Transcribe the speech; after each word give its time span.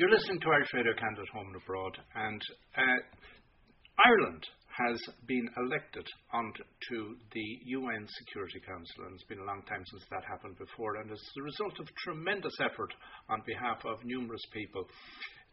You're 0.00 0.08
listening 0.08 0.40
to 0.40 0.48
Irish 0.56 0.72
Radio 0.72 0.96
Canada 0.96 1.28
Home 1.36 1.52
and 1.52 1.60
Abroad, 1.60 1.92
and 2.16 2.40
uh, 2.72 3.00
Ireland 4.00 4.40
has 4.72 4.96
been 5.28 5.44
elected 5.60 6.08
onto 6.32 7.20
the 7.36 7.48
UN 7.76 8.08
Security 8.08 8.64
Council, 8.64 9.04
and 9.04 9.12
it's 9.12 9.28
been 9.28 9.44
a 9.44 9.44
long 9.44 9.60
time 9.68 9.84
since 9.92 10.00
that 10.08 10.24
happened 10.24 10.56
before, 10.56 10.96
and 10.96 11.12
it's 11.12 11.32
the 11.36 11.44
result 11.44 11.76
of 11.76 11.84
tremendous 12.00 12.56
effort 12.64 12.88
on 13.28 13.44
behalf 13.44 13.84
of 13.84 14.00
numerous 14.08 14.40
people 14.56 14.88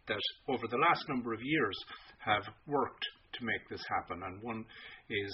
that 0.07 0.23
over 0.47 0.63
the 0.71 0.79
last 0.79 1.03
number 1.11 1.33
of 1.35 1.43
years 1.43 1.75
have 2.23 2.47
worked 2.71 3.03
to 3.35 3.43
make 3.43 3.67
this 3.67 3.83
happen. 3.99 4.23
And 4.23 4.39
one 4.39 4.63
is 5.11 5.33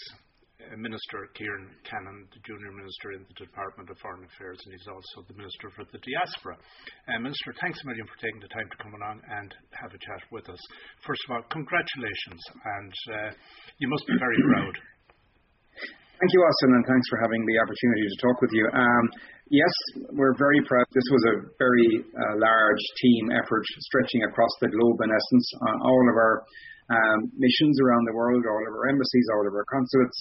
Minister 0.77 1.29
Ciaran 1.35 1.69
Cannon, 1.83 2.27
the 2.31 2.41
junior 2.47 2.71
minister 2.71 3.13
in 3.13 3.23
the 3.27 3.37
Department 3.37 3.89
of 3.89 3.97
Foreign 3.99 4.23
Affairs, 4.23 4.59
and 4.63 4.71
he's 4.73 4.89
also 4.89 5.25
the 5.27 5.37
Minister 5.37 5.69
for 5.75 5.83
the 5.91 5.99
Diaspora. 5.99 6.55
Uh, 7.07 7.19
minister, 7.19 7.51
thanks 7.59 7.79
a 7.81 7.85
million 7.87 8.07
for 8.07 8.17
taking 8.23 8.41
the 8.41 8.51
time 8.51 8.67
to 8.71 8.77
come 8.79 8.93
along 8.95 9.21
and 9.27 9.49
have 9.75 9.91
a 9.91 9.99
chat 9.99 10.21
with 10.31 10.47
us. 10.47 10.61
First 11.05 11.21
of 11.27 11.37
all, 11.37 11.43
congratulations, 11.51 12.41
and 12.79 12.93
uh, 13.11 13.29
you 13.77 13.87
must 13.91 14.05
be 14.07 14.15
very 14.17 14.39
proud. 14.53 14.75
Thank 16.23 16.31
you, 16.31 16.41
Austin, 16.45 16.71
and 16.79 16.85
thanks 16.87 17.07
for 17.11 17.19
having 17.19 17.41
the 17.43 17.57
opportunity 17.59 18.05
to 18.07 18.17
talk 18.23 18.37
with 18.39 18.53
you. 18.55 18.65
Um, 18.71 19.05
yes, 19.51 19.73
we're 20.15 20.37
very 20.39 20.61
proud. 20.63 20.87
This 20.95 21.09
was 21.11 21.23
a 21.27 21.35
very 21.59 21.89
uh, 21.99 22.33
large 22.39 22.83
team 23.03 23.35
effort 23.35 23.65
stretching 23.91 24.23
across 24.31 24.53
the 24.63 24.71
globe, 24.71 24.97
in 25.03 25.09
essence. 25.11 25.47
Uh, 25.59 25.77
all 25.83 26.03
of 26.07 26.15
our 26.15 26.35
um, 26.89 27.31
missions 27.37 27.79
around 27.79 28.03
the 28.07 28.15
world, 28.15 28.43
all 28.43 28.63
of 28.67 28.73
our 28.73 28.89
embassies, 28.89 29.27
all 29.31 29.47
of 29.47 29.53
our 29.55 29.67
consulates, 29.71 30.19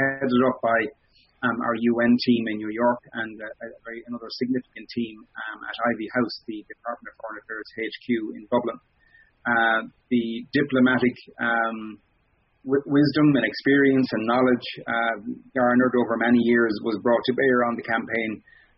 headed 0.00 0.42
up 0.48 0.58
by 0.64 0.78
um, 1.44 1.56
our 1.62 1.76
UN 1.76 2.16
team 2.24 2.48
in 2.50 2.56
New 2.58 2.72
York 2.72 2.98
and 3.14 3.36
uh, 3.38 3.46
very, 3.86 4.02
another 4.10 4.26
significant 4.30 4.86
team 4.90 5.22
um, 5.22 5.58
at 5.68 5.76
Iveagh 5.94 6.12
House, 6.18 6.34
the 6.50 6.64
Department 6.66 7.08
of 7.12 7.14
Foreign 7.22 7.38
Affairs 7.44 7.68
HQ 7.78 8.08
in 8.34 8.42
Dublin. 8.50 8.78
Uh, 9.46 9.80
the 10.10 10.44
diplomatic 10.50 11.14
um, 11.38 12.02
w- 12.66 12.86
wisdom 12.90 13.26
and 13.38 13.46
experience 13.46 14.08
and 14.10 14.26
knowledge 14.26 14.66
uh, 14.82 15.16
garnered 15.54 15.94
over 15.94 16.18
many 16.18 16.42
years 16.42 16.74
was 16.82 16.98
brought 17.06 17.22
to 17.22 17.38
bear 17.38 17.64
on 17.70 17.78
the 17.78 17.86
campaign. 17.86 18.30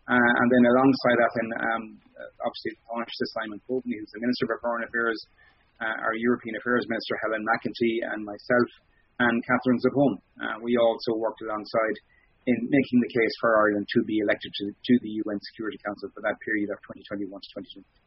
Uh, 0.05 0.31
and 0.43 0.47
then 0.51 0.63
alongside 0.65 1.17
that, 1.17 1.33
and 1.39 1.49
um, 1.55 1.83
obviously, 2.45 2.73
Tánaiste 2.83 3.25
Simon 3.37 3.61
Coveney, 3.65 3.95
who's 3.95 4.11
the 4.11 4.21
Minister 4.21 4.45
for 4.49 4.59
Foreign 4.59 4.83
Affairs, 4.85 5.17
our 5.81 6.15
European 6.15 6.55
Affairs 6.57 6.85
Minister 6.87 7.15
Helen 7.25 7.41
McEntee 7.41 8.05
and 8.13 8.21
myself 8.25 8.69
and 9.19 9.35
Catherine 9.45 9.81
Zappone. 9.81 10.17
Uh, 10.37 10.57
we 10.61 10.77
also 10.77 11.17
worked 11.17 11.41
alongside 11.41 11.97
in 12.47 12.57
making 12.69 12.97
the 13.01 13.11
case 13.13 13.33
for 13.39 13.53
Ireland 13.53 13.85
to 13.85 14.01
be 14.05 14.17
elected 14.17 14.49
to, 14.49 14.65
to 14.73 14.93
the 15.01 15.11
UN 15.21 15.37
Security 15.53 15.77
Council 15.85 16.09
for 16.13 16.21
that 16.25 16.37
period 16.41 16.73
of 16.73 16.77
2021 16.89 17.29
to 17.29 17.49
2022. 17.85 18.01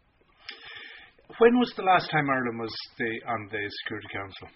When 1.38 1.58
was 1.58 1.72
the 1.78 1.86
last 1.86 2.10
time 2.10 2.28
Ireland 2.28 2.58
was 2.60 2.74
the, 2.98 3.10
on 3.30 3.48
the 3.48 3.62
Security 3.82 4.10
Council? 4.10 4.46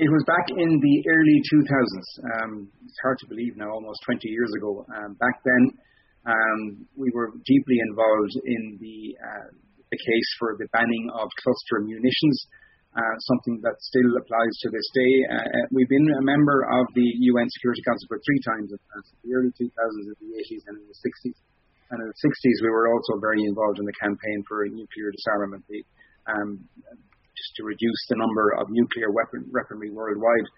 It 0.00 0.08
was 0.08 0.24
back 0.24 0.48
in 0.48 0.70
the 0.80 0.96
early 1.04 1.38
2000s. 1.52 2.08
Um, 2.40 2.52
it's 2.80 2.96
hard 3.04 3.20
to 3.20 3.28
believe 3.28 3.60
now, 3.60 3.68
almost 3.68 4.00
20 4.08 4.24
years 4.24 4.48
ago. 4.56 4.88
Um, 4.88 5.14
back 5.20 5.36
then, 5.44 5.62
um, 6.24 6.88
we 6.96 7.12
were 7.12 7.28
deeply 7.44 7.76
involved 7.76 8.34
in 8.40 8.78
the 8.80 8.98
uh, 9.20 9.48
the 9.92 10.00
case 10.00 10.28
for 10.40 10.56
the 10.56 10.64
banning 10.72 11.12
of 11.12 11.28
cluster 11.44 11.84
munitions, 11.84 12.36
uh, 12.96 13.16
something 13.28 13.60
that 13.60 13.76
still 13.84 14.08
applies 14.16 14.54
to 14.64 14.68
this 14.72 14.88
day. 14.96 15.12
Uh, 15.28 15.36
uh 15.36 15.64
we've 15.68 15.92
been 15.92 16.08
a 16.16 16.24
member 16.24 16.64
of 16.64 16.88
the 16.96 17.08
UN 17.28 17.48
Security 17.60 17.84
Council 17.84 18.08
for 18.08 18.20
three 18.24 18.40
times 18.40 18.72
in 18.72 18.80
the 19.28 19.32
early 19.36 19.52
2000s, 19.52 19.68
in 19.68 20.16
the 20.16 20.32
80s, 20.48 20.64
and 20.68 20.80
in 20.80 20.86
the 20.88 20.96
60s. 20.96 21.36
And 21.92 22.00
in 22.00 22.08
the 22.08 22.20
60s, 22.24 22.56
we 22.64 22.72
were 22.72 22.88
also 22.88 23.20
very 23.20 23.44
involved 23.44 23.76
in 23.76 23.84
the 23.84 23.96
campaign 24.00 24.40
for 24.48 24.64
nuclear 24.64 25.12
disarmament, 25.12 25.60
the, 25.68 25.84
um, 26.24 26.64
just 27.36 27.52
to 27.60 27.68
reduce 27.68 28.00
the 28.08 28.16
number 28.16 28.56
of 28.56 28.72
nuclear 28.72 29.12
weapon, 29.12 29.44
weaponry 29.52 29.92
worldwide. 29.92 30.48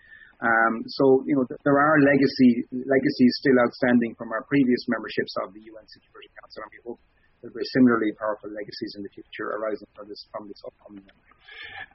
Um, 0.43 0.83
so, 0.87 1.23
you 1.27 1.35
know, 1.35 1.47
th- 1.47 1.59
there 1.63 1.79
are 1.79 1.95
legacy 2.03 2.67
legacies 2.71 3.33
still 3.43 3.59
outstanding 3.67 4.15
from 4.15 4.31
our 4.31 4.43
previous 4.47 4.83
memberships 4.91 5.35
of 5.43 5.55
the 5.55 5.63
UN 5.75 5.87
Security 5.91 6.31
Council, 6.39 6.67
and 6.67 6.71
we 6.75 6.81
hope 6.87 6.99
there'll 7.45 7.61
be 7.61 7.73
similarly 7.77 8.09
powerful 8.17 8.49
legacies 8.49 8.97
in 8.97 9.05
the 9.05 9.13
future 9.13 9.53
arising 9.61 9.89
from 9.93 10.09
this 10.09 10.25
from 10.33 10.49
this 10.49 10.57
upcoming 10.65 11.05
membership. 11.05 11.37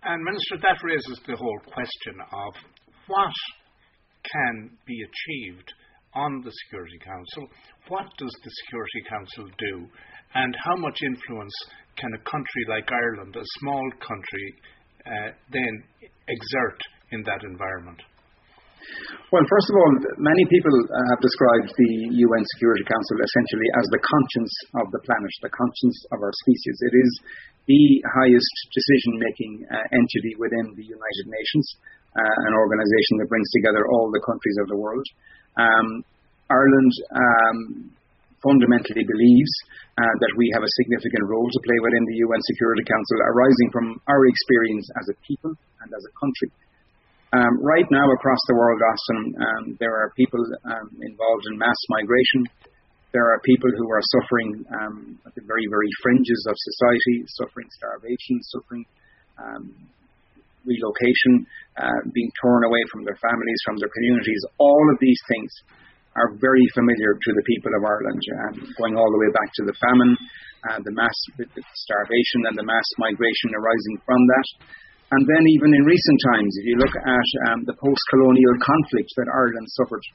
And 0.06 0.22
Minister, 0.22 0.62
that 0.62 0.78
raises 0.86 1.18
the 1.26 1.34
whole 1.34 1.62
question 1.66 2.22
of 2.22 2.54
what 3.10 3.34
can 4.22 4.78
be 4.86 5.02
achieved 5.02 5.74
on 6.14 6.46
the 6.46 6.54
Security 6.66 7.02
Council. 7.02 7.50
What 7.90 8.06
does 8.22 8.34
the 8.46 8.54
Security 8.66 9.02
Council 9.09 9.46
do? 9.58 9.74
And 10.38 10.54
how 10.62 10.78
much 10.78 11.02
influence 11.02 11.58
can 11.98 12.14
a 12.14 12.22
country 12.30 12.64
like 12.70 12.86
Ireland, 12.86 13.34
a 13.34 13.46
small 13.58 13.90
country, 13.98 14.48
uh, 15.02 15.30
then 15.50 15.74
exert 16.30 16.80
in 17.12 17.24
that 17.26 17.42
environment? 17.42 18.02
Well, 19.29 19.45
first 19.45 19.69
of 19.69 19.75
all, 19.78 19.91
many 20.17 20.44
people 20.50 20.73
uh, 20.73 21.06
have 21.13 21.22
described 21.22 21.69
the 21.78 21.94
UN 22.17 22.44
Security 22.57 22.81
Council 22.81 23.17
essentially 23.22 23.69
as 23.78 23.85
the 23.94 24.01
conscience 24.01 24.53
of 24.81 24.85
the 24.90 25.01
planet, 25.06 25.29
the 25.45 25.53
conscience 25.53 25.97
of 26.09 26.17
our 26.25 26.34
species. 26.45 26.75
It 26.81 26.95
is 26.97 27.12
the 27.69 27.85
highest 28.09 28.56
decision 28.73 29.22
making 29.22 29.51
uh, 29.69 29.78
entity 29.94 30.34
within 30.41 30.73
the 30.73 30.81
United 30.81 31.25
Nations, 31.29 31.66
uh, 32.17 32.38
an 32.50 32.53
organization 32.57 33.22
that 33.22 33.29
brings 33.29 33.45
together 33.62 33.85
all 33.94 34.09
the 34.09 34.25
countries 34.25 34.57
of 34.66 34.67
the 34.73 34.79
world. 34.81 35.06
Um, 35.53 36.01
Ireland 36.50 36.94
um, 37.13 37.59
fundamentally 38.41 39.06
believes 39.06 39.53
uh, 40.01 40.16
that 40.25 40.34
we 40.41 40.50
have 40.57 40.66
a 40.66 40.75
significant 40.81 41.29
role 41.29 41.46
to 41.46 41.61
play 41.61 41.78
within 41.85 42.03
the 42.09 42.17
UN 42.25 42.41
Security 42.50 42.81
Council 42.88 43.17
arising 43.29 43.69
from 43.69 43.85
our 44.09 44.25
experience 44.25 44.90
as 44.97 45.06
a 45.13 45.16
people 45.28 45.53
and 45.53 45.90
as 45.94 46.03
a 46.07 46.13
country. 46.17 46.50
Um, 47.29 47.62
right 47.62 47.85
now, 47.94 48.09
across 48.09 48.41
the 48.50 48.57
world, 48.57 48.81
Austin, 48.81 49.22
um, 49.38 49.63
there 49.78 49.94
are 49.94 50.09
people 50.17 50.41
um, 50.66 50.90
involved 51.06 51.45
in 51.45 51.62
mass 51.62 51.78
migration. 51.94 52.50
There 53.13 53.29
are 53.29 53.38
people 53.45 53.69
who 53.69 53.85
are 53.85 54.01
suffering 54.17 54.66
um, 54.73 55.19
at 55.29 55.38
the 55.38 55.45
very, 55.45 55.66
very 55.69 55.90
fringes 56.01 56.41
of 56.50 56.57
society, 56.57 57.29
suffering 57.38 57.69
starvation, 57.69 58.41
suffering 58.50 58.84
um, 59.38 59.66
relocation, 60.66 61.45
uh, 61.78 62.01
being 62.17 62.34
torn 62.41 62.66
away 62.66 62.81
from 62.90 63.06
their 63.06 63.17
families, 63.22 63.61
from 63.61 63.78
their 63.78 63.94
communities. 63.94 64.41
All 64.57 64.85
of 64.90 64.97
these 64.97 65.22
things 65.29 65.53
are 66.17 66.34
very 66.34 66.66
familiar 66.73 67.13
to 67.13 67.31
the 67.38 67.46
people 67.46 67.78
of 67.78 67.85
Ireland, 67.85 68.22
um, 68.41 68.73
going 68.81 68.97
all 68.97 69.09
the 69.13 69.22
way 69.22 69.29
back 69.38 69.53
to 69.61 69.63
the 69.69 69.78
famine, 69.78 70.13
uh, 70.66 70.81
the 70.81 70.97
mass 70.97 71.13
starvation, 71.78 72.50
and 72.50 72.57
the 72.57 72.66
mass 72.66 72.88
migration 72.97 73.53
arising 73.53 74.01
from 74.01 74.17
that. 74.17 74.47
And 75.09 75.25
then 75.25 75.44
even 75.58 75.74
in 75.74 75.90
recent 75.90 76.20
times, 76.34 76.53
if 76.62 76.66
you 76.70 76.78
look 76.78 76.94
at 76.94 77.30
um, 77.50 77.66
the 77.66 77.74
post-colonial 77.74 78.56
conflict 78.62 79.09
that 79.18 79.25
Ireland 79.34 79.66
suffered, 79.81 80.06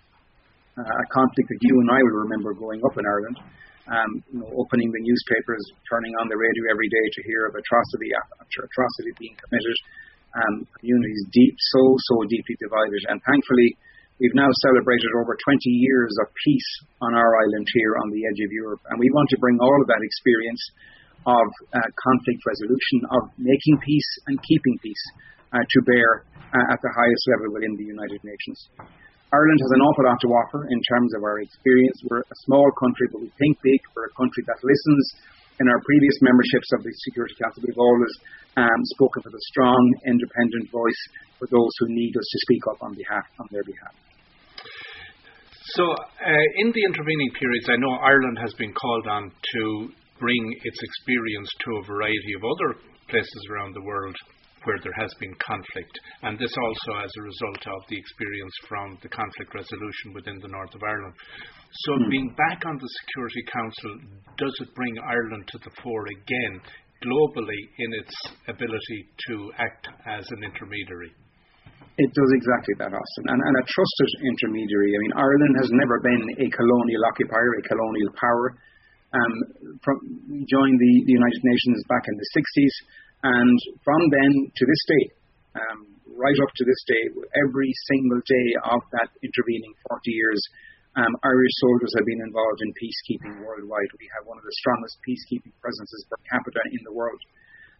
uh, 0.78 0.86
a 0.86 1.06
conflict 1.10 1.50
that 1.50 1.62
you 1.66 1.74
and 1.82 1.90
I 1.90 2.00
will 2.06 2.22
remember 2.30 2.54
growing 2.54 2.78
up 2.86 2.94
in 2.94 3.02
Ireland, 3.02 3.38
um, 3.90 4.10
you 4.30 4.38
know, 4.38 4.50
opening 4.54 4.88
the 4.94 5.02
newspapers, 5.02 5.62
turning 5.90 6.14
on 6.22 6.30
the 6.30 6.38
radio 6.38 6.62
every 6.70 6.86
day 6.86 7.06
to 7.10 7.20
hear 7.26 7.50
of 7.50 7.58
atrocity 7.58 8.10
after 8.38 8.70
atrocity 8.70 9.12
being 9.18 9.36
committed, 9.36 9.76
um, 10.38 10.54
communities 10.78 11.26
deep, 11.34 11.54
so, 11.74 11.82
so 11.98 12.14
deeply 12.30 12.54
divided. 12.62 13.02
And 13.10 13.18
thankfully, 13.26 13.74
we've 14.22 14.38
now 14.38 14.48
celebrated 14.62 15.10
over 15.18 15.34
20 15.34 15.58
years 15.74 16.14
of 16.22 16.30
peace 16.38 16.70
on 17.02 17.18
our 17.18 17.32
island 17.34 17.66
here 17.74 17.98
on 17.98 18.14
the 18.14 18.22
edge 18.30 18.40
of 18.46 18.50
Europe. 18.54 18.82
And 18.88 18.96
we 19.02 19.10
want 19.10 19.28
to 19.34 19.42
bring 19.42 19.58
all 19.58 19.78
of 19.82 19.90
that 19.90 20.06
experience 20.06 20.62
of 21.24 21.46
uh, 21.72 21.80
conflict 21.80 22.40
resolution, 22.44 22.98
of 23.16 23.22
making 23.40 23.76
peace 23.80 24.10
and 24.28 24.36
keeping 24.44 24.76
peace 24.84 25.04
uh, 25.52 25.64
to 25.64 25.78
bear 25.88 26.28
uh, 26.52 26.72
at 26.72 26.78
the 26.84 26.92
highest 26.92 27.24
level 27.32 27.56
within 27.56 27.74
the 27.80 27.88
United 27.88 28.20
Nations. 28.22 28.58
Ireland 29.34 29.60
has 29.66 29.72
an 29.74 29.82
awful 29.82 30.04
lot 30.06 30.18
to 30.22 30.30
offer 30.30 30.60
in 30.70 30.80
terms 30.94 31.10
of 31.18 31.26
our 31.26 31.42
experience. 31.42 31.98
We're 32.06 32.22
a 32.22 32.38
small 32.46 32.70
country, 32.78 33.10
but 33.10 33.18
we 33.24 33.30
think 33.34 33.58
big. 33.66 33.82
We're 33.96 34.06
a 34.06 34.14
country 34.14 34.46
that 34.46 34.62
listens. 34.62 35.04
In 35.62 35.70
our 35.70 35.78
previous 35.86 36.18
memberships 36.18 36.70
of 36.74 36.82
the 36.82 36.90
Security 37.06 37.34
Council, 37.38 37.62
we've 37.62 37.78
always 37.78 38.14
um, 38.58 38.80
spoken 38.98 39.22
with 39.22 39.34
a 39.38 39.44
strong, 39.54 39.82
independent 40.02 40.66
voice 40.70 41.02
for 41.38 41.46
those 41.46 41.70
who 41.78 41.94
need 41.94 42.10
us 42.10 42.26
to 42.26 42.38
speak 42.42 42.62
up 42.70 42.82
on 42.82 42.94
behalf 42.94 43.22
on 43.38 43.46
their 43.54 43.62
behalf. 43.62 43.94
So, 45.78 45.82
uh, 45.94 46.46
in 46.58 46.74
the 46.74 46.82
intervening 46.82 47.30
periods, 47.38 47.66
I 47.70 47.78
know 47.78 47.94
Ireland 48.02 48.38
has 48.42 48.52
been 48.54 48.74
called 48.74 49.06
on 49.06 49.30
to 49.30 49.62
bring 50.24 50.44
its 50.64 50.80
experience 50.80 51.50
to 51.60 51.70
a 51.76 51.84
variety 51.84 52.32
of 52.32 52.48
other 52.48 52.70
places 53.12 53.42
around 53.52 53.76
the 53.76 53.84
world 53.84 54.16
where 54.64 54.80
there 54.80 54.96
has 54.96 55.12
been 55.20 55.36
conflict, 55.44 55.92
and 56.24 56.40
this 56.40 56.56
also 56.56 57.04
as 57.04 57.12
a 57.12 57.28
result 57.28 57.62
of 57.68 57.80
the 57.92 58.00
experience 58.00 58.56
from 58.64 58.96
the 59.04 59.12
conflict 59.12 59.52
resolution 59.52 60.16
within 60.16 60.40
the 60.40 60.48
north 60.48 60.72
of 60.72 60.80
Ireland. 60.80 61.12
So, 61.84 61.92
mm. 62.00 62.08
being 62.08 62.32
back 62.32 62.64
on 62.64 62.80
the 62.80 62.90
Security 63.04 63.44
Council, 63.52 63.92
does 64.40 64.56
it 64.64 64.72
bring 64.72 64.96
Ireland 65.04 65.44
to 65.52 65.58
the 65.60 65.74
fore 65.84 66.08
again 66.08 66.54
globally 67.04 67.62
in 67.76 67.90
its 68.00 68.16
ability 68.48 69.00
to 69.28 69.52
act 69.60 69.92
as 70.08 70.24
an 70.32 70.48
intermediary? 70.48 71.12
It 72.00 72.10
does 72.16 72.32
exactly 72.40 72.74
that, 72.80 72.90
Austin, 72.96 73.24
and, 73.28 73.40
and 73.44 73.54
a 73.60 73.64
trusted 73.68 74.10
intermediary. 74.32 74.96
I 74.96 75.00
mean, 75.04 75.14
Ireland 75.20 75.54
has 75.60 75.70
never 75.76 76.00
been 76.00 76.24
a 76.40 76.48
colonial 76.48 77.02
occupier, 77.12 77.50
a 77.60 77.64
colonial 77.68 78.12
power. 78.16 78.56
Um, 79.14 79.34
joined 80.42 80.78
the, 80.82 80.94
the, 81.06 81.14
United 81.14 81.42
Nations 81.46 81.86
back 81.86 82.02
in 82.10 82.18
the 82.18 82.28
60s, 82.34 82.74
and 83.22 83.58
from 83.86 84.02
then 84.10 84.32
to 84.50 84.64
this 84.66 84.82
day, 84.90 85.04
um, 85.54 85.78
right 86.18 86.38
up 86.42 86.50
to 86.50 86.64
this 86.66 86.82
day, 86.90 87.02
every 87.46 87.70
single 87.94 88.18
day 88.26 88.48
of 88.74 88.82
that 88.90 89.14
intervening 89.22 89.70
40 89.86 90.10
years, 90.10 90.42
um, 90.98 91.14
Irish 91.26 91.54
soldiers 91.58 91.94
have 91.98 92.06
been 92.06 92.22
involved 92.22 92.62
in 92.62 92.70
peacekeeping 92.74 93.42
worldwide. 93.42 93.90
We 93.98 94.10
have 94.14 94.26
one 94.30 94.38
of 94.38 94.46
the 94.46 94.56
strongest 94.62 94.98
peacekeeping 95.02 95.54
presences 95.58 96.06
per 96.06 96.18
capita 96.30 96.62
in 96.70 96.82
the 96.86 96.94
world. 96.94 97.18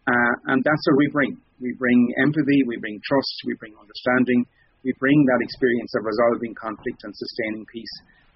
Uh, 0.03 0.33
and 0.51 0.59
that's 0.61 0.83
what 0.91 0.99
we 0.99 1.07
bring. 1.15 1.31
We 1.63 1.73
bring 1.79 1.99
empathy, 2.21 2.63
we 2.67 2.75
bring 2.77 2.99
trust, 3.07 3.35
we 3.47 3.55
bring 3.55 3.73
understanding, 3.79 4.43
we 4.83 4.93
bring 4.99 5.17
that 5.31 5.41
experience 5.41 5.91
of 5.97 6.05
resolving 6.05 6.53
conflict 6.59 7.01
and 7.07 7.13
sustaining 7.15 7.65
peace. 7.71 7.95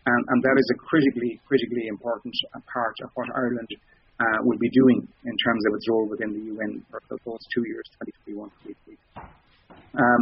And, 0.09 0.21
and 0.33 0.39
that 0.41 0.57
is 0.57 0.67
a 0.73 0.77
critically, 0.81 1.37
critically 1.45 1.85
important 1.85 2.33
part 2.65 2.97
of 3.05 3.09
what 3.13 3.29
Ireland 3.37 3.69
uh, 4.19 4.39
will 4.43 4.57
be 4.57 4.69
doing 4.73 5.05
in 5.05 5.35
terms 5.45 5.61
of 5.69 5.71
its 5.77 5.85
role 5.89 6.07
within 6.09 6.33
the 6.33 6.43
UN 6.57 6.81
for 6.89 6.99
those 7.09 7.43
two 7.53 7.63
years, 7.69 7.85
2021 8.25 8.49
um, 9.97 10.21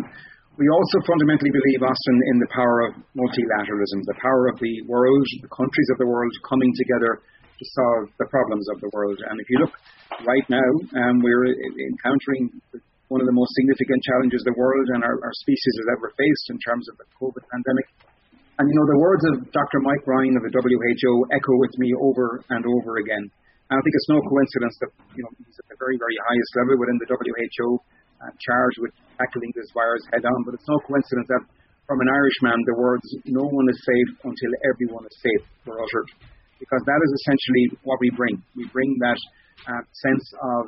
we 0.58 0.66
also 0.74 0.98
fundamentally 1.06 1.54
believe, 1.54 1.86
Austin, 1.86 2.18
in 2.34 2.38
the 2.42 2.50
power 2.50 2.90
of 2.90 2.92
multilateralism, 3.14 4.02
the 4.10 4.18
power 4.18 4.50
of 4.50 4.58
the 4.58 4.82
world, 4.90 5.26
the 5.46 5.54
countries 5.54 5.90
of 5.94 6.02
the 6.02 6.10
world 6.10 6.34
coming 6.50 6.74
together 6.74 7.22
to 7.22 7.64
solve 7.78 8.10
the 8.18 8.26
problems 8.34 8.66
of 8.74 8.82
the 8.82 8.90
world. 8.94 9.22
And 9.30 9.38
if 9.38 9.48
you 9.54 9.62
look 9.62 9.74
right 10.26 10.48
now, 10.50 10.70
um, 10.98 11.22
we're 11.22 11.46
encountering 11.46 12.58
one 13.08 13.22
of 13.22 13.28
the 13.30 13.38
most 13.38 13.54
significant 13.54 14.02
challenges 14.04 14.42
the 14.44 14.58
world 14.58 14.88
and 14.98 15.06
our, 15.06 15.16
our 15.22 15.36
species 15.46 15.74
has 15.78 15.88
ever 15.94 16.10
faced 16.18 16.46
in 16.50 16.58
terms 16.66 16.90
of 16.90 16.98
the 16.98 17.08
COVID 17.22 17.44
pandemic. 17.54 17.88
And 18.58 18.66
you 18.66 18.74
know, 18.74 18.90
the 18.90 18.98
words 18.98 19.22
of 19.30 19.34
Dr. 19.54 19.80
Mike 19.86 20.02
Ryan 20.10 20.34
of 20.34 20.42
the 20.42 20.50
WHO 20.50 21.14
echo 21.30 21.54
with 21.62 21.74
me 21.78 21.94
over 21.94 22.42
and 22.50 22.66
over 22.66 22.98
again. 22.98 23.22
And 23.70 23.76
I 23.78 23.82
think 23.86 23.94
it's 23.94 24.10
no 24.10 24.18
coincidence 24.26 24.76
that 24.82 24.92
you 25.14 25.22
know 25.22 25.32
he's 25.38 25.58
at 25.62 25.70
the 25.70 25.78
very, 25.78 25.94
very 25.94 26.18
highest 26.18 26.52
level 26.58 26.82
within 26.82 26.98
the 26.98 27.06
WHO, 27.06 27.70
uh, 28.18 28.34
charged 28.42 28.80
with 28.82 28.94
tackling 29.22 29.54
this 29.54 29.70
virus 29.78 30.02
head 30.10 30.26
on. 30.26 30.40
But 30.42 30.58
it's 30.58 30.66
no 30.66 30.82
coincidence 30.90 31.30
that 31.30 31.44
from 31.86 32.02
an 32.02 32.10
Irishman, 32.10 32.58
the 32.66 32.78
words 32.82 33.06
"No 33.30 33.46
one 33.46 33.68
is 33.70 33.78
safe 33.78 34.12
until 34.26 34.52
everyone 34.74 35.06
is 35.06 35.16
safe" 35.22 35.44
were 35.70 35.78
uttered, 35.78 36.10
because 36.58 36.82
that 36.82 37.00
is 37.06 37.12
essentially 37.22 37.78
what 37.86 38.02
we 38.02 38.10
bring. 38.18 38.42
We 38.58 38.66
bring 38.74 38.90
that 39.06 39.22
uh, 39.70 39.84
sense 40.02 40.26
of, 40.34 40.64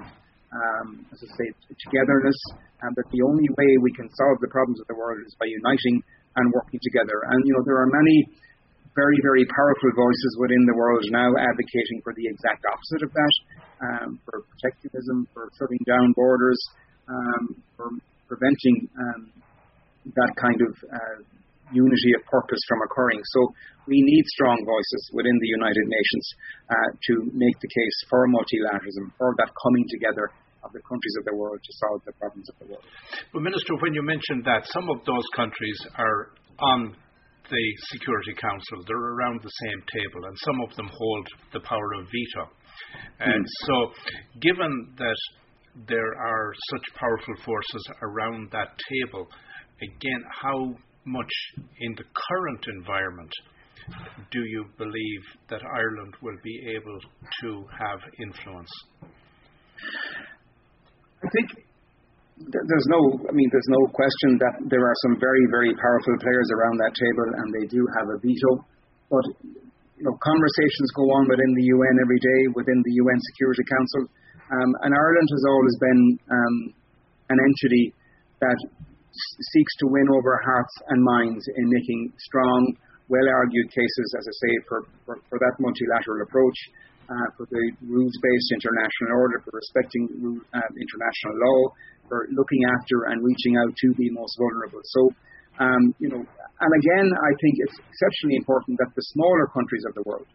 um, 0.53 0.87
as 1.09 1.25
I 1.25 1.29
say, 1.41 1.47
togetherness, 1.73 2.37
and 2.85 2.93
that 2.93 3.07
the 3.09 3.25
only 3.25 3.49
way 3.49 3.69
we 3.81 3.97
can 3.97 4.05
solve 4.13 4.37
the 4.45 4.51
problems 4.53 4.77
of 4.77 4.87
the 4.91 4.97
world 4.99 5.25
is 5.25 5.33
by 5.41 5.49
uniting 5.49 6.05
and 6.35 6.45
working 6.53 6.79
together. 6.83 7.17
And 7.29 7.39
you 7.45 7.53
know, 7.53 7.63
there 7.65 7.79
are 7.81 7.89
many 7.89 8.17
very, 8.95 9.19
very 9.21 9.45
powerful 9.47 9.91
voices 9.95 10.31
within 10.39 10.63
the 10.65 10.75
world 10.75 11.03
now 11.09 11.29
advocating 11.39 12.03
for 12.03 12.13
the 12.17 12.25
exact 12.25 12.65
opposite 12.67 13.03
of 13.07 13.11
that, 13.13 13.33
um, 13.79 14.09
for 14.25 14.43
protectionism, 14.49 15.27
for 15.33 15.47
shutting 15.55 15.79
down 15.85 16.11
borders, 16.17 16.59
um, 17.07 17.43
for 17.77 17.87
preventing 18.27 18.89
um, 18.97 19.31
that 20.15 20.31
kind 20.35 20.59
of 20.61 20.71
uh, 20.89 21.17
unity 21.71 22.11
of 22.17 22.25
purpose 22.25 22.59
from 22.67 22.81
occurring. 22.81 23.21
So 23.37 23.53
we 23.85 24.01
need 24.01 24.25
strong 24.35 24.57
voices 24.65 25.01
within 25.13 25.37
the 25.37 25.51
United 25.53 25.85
Nations 25.85 26.25
uh, 26.69 26.89
to 26.97 27.13
make 27.33 27.57
the 27.61 27.69
case 27.69 27.97
for 28.09 28.25
multilateralism, 28.27 29.13
for 29.17 29.33
that 29.37 29.53
coming 29.63 29.85
together 29.89 30.33
of 30.63 30.71
the 30.73 30.81
countries 30.83 31.15
of 31.19 31.25
the 31.25 31.35
world 31.35 31.59
to 31.59 31.73
solve 31.87 32.01
the 32.05 32.13
problems 32.13 32.47
of 32.49 32.55
the 32.59 32.67
world. 32.71 32.85
But 33.33 33.41
Minister, 33.41 33.75
when 33.81 33.93
you 33.93 34.03
mentioned 34.03 34.43
that, 34.45 34.67
some 34.67 34.89
of 34.89 35.05
those 35.05 35.27
countries 35.35 35.79
are 35.97 36.31
on 36.59 36.95
the 37.49 37.65
Security 37.91 38.33
Council, 38.37 38.83
they're 38.85 39.15
around 39.17 39.41
the 39.41 39.49
same 39.65 39.81
table, 39.89 40.27
and 40.27 40.37
some 40.45 40.61
of 40.61 40.75
them 40.75 40.89
hold 40.91 41.27
the 41.53 41.59
power 41.61 41.93
of 41.97 42.05
veto. 42.05 42.51
And 43.19 43.43
mm. 43.43 43.53
so, 43.65 43.75
given 44.41 44.93
that 44.97 45.19
there 45.87 46.13
are 46.15 46.53
such 46.71 46.95
powerful 46.95 47.35
forces 47.45 47.83
around 48.01 48.51
that 48.51 48.77
table, 48.89 49.27
again, 49.81 50.23
how 50.41 50.75
much 51.05 51.31
in 51.79 51.95
the 51.95 52.03
current 52.29 52.65
environment 52.77 53.31
do 54.31 54.39
you 54.43 54.65
believe 54.77 55.23
that 55.49 55.61
Ireland 55.63 56.13
will 56.21 56.37
be 56.43 56.75
able 56.75 56.99
to 57.41 57.65
have 57.79 57.99
influence? 58.21 58.69
I 61.19 61.27
think 61.35 61.47
there's 62.39 62.87
no, 62.87 62.99
I 63.27 63.33
mean, 63.35 63.49
there's 63.51 63.71
no 63.71 63.83
question 63.91 64.39
that 64.39 64.55
there 64.71 64.83
are 64.83 64.97
some 65.03 65.19
very, 65.19 65.43
very 65.51 65.75
powerful 65.75 66.15
players 66.23 66.49
around 66.55 66.79
that 66.79 66.93
table, 66.95 67.27
and 67.35 67.47
they 67.51 67.67
do 67.67 67.83
have 67.99 68.07
a 68.07 68.17
veto. 68.23 68.51
But 69.11 69.25
you 69.99 70.07
know, 70.07 70.15
conversations 70.23 70.89
go 70.95 71.03
on 71.19 71.27
within 71.27 71.51
the 71.59 71.65
UN 71.75 71.95
every 71.99 72.21
day, 72.23 72.41
within 72.55 72.79
the 72.87 72.93
UN 73.03 73.19
Security 73.35 73.65
Council, 73.67 74.01
um, 74.55 74.71
and 74.87 74.91
Ireland 74.95 75.29
has 75.29 75.43
always 75.51 75.75
been 75.83 76.01
um, 76.31 76.55
an 77.35 77.37
entity 77.43 77.93
that 78.39 78.55
s- 78.55 79.35
seeks 79.51 79.73
to 79.83 79.91
win 79.91 80.07
over 80.15 80.39
hearts 80.39 80.75
and 80.95 81.03
minds 81.03 81.43
in 81.43 81.65
making 81.67 82.15
strong, 82.17 82.61
well-argued 83.11 83.67
cases, 83.75 84.07
as 84.15 84.23
I 84.23 84.35
say, 84.47 84.53
for, 84.71 84.79
for, 85.05 85.15
for 85.27 85.37
that 85.37 85.53
multilateral 85.59 86.23
approach 86.23 86.59
uh, 87.09 87.27
for 87.35 87.49
the 87.49 87.63
rules-based 87.81 88.49
international 88.53 89.17
order, 89.17 89.41
for 89.41 89.57
respecting 89.57 90.05
uh, 90.53 90.69
international 90.77 91.35
law, 91.41 91.61
for 92.05 92.29
looking 92.29 92.61
after 92.77 93.09
and 93.09 93.25
reaching 93.25 93.57
out 93.57 93.73
to 93.73 93.87
the 93.97 94.09
most 94.13 94.37
vulnerable. 94.37 94.81
So, 94.85 95.01
um, 95.57 95.83
you 95.97 96.09
know, 96.09 96.21
and 96.21 96.71
again, 96.85 97.07
I 97.09 97.31
think 97.41 97.53
it's 97.65 97.77
exceptionally 97.81 98.37
important 98.37 98.77
that 98.77 98.93
the 98.93 99.05
smaller 99.15 99.47
countries 99.49 99.83
of 99.89 99.93
the 99.97 100.05
world 100.05 100.27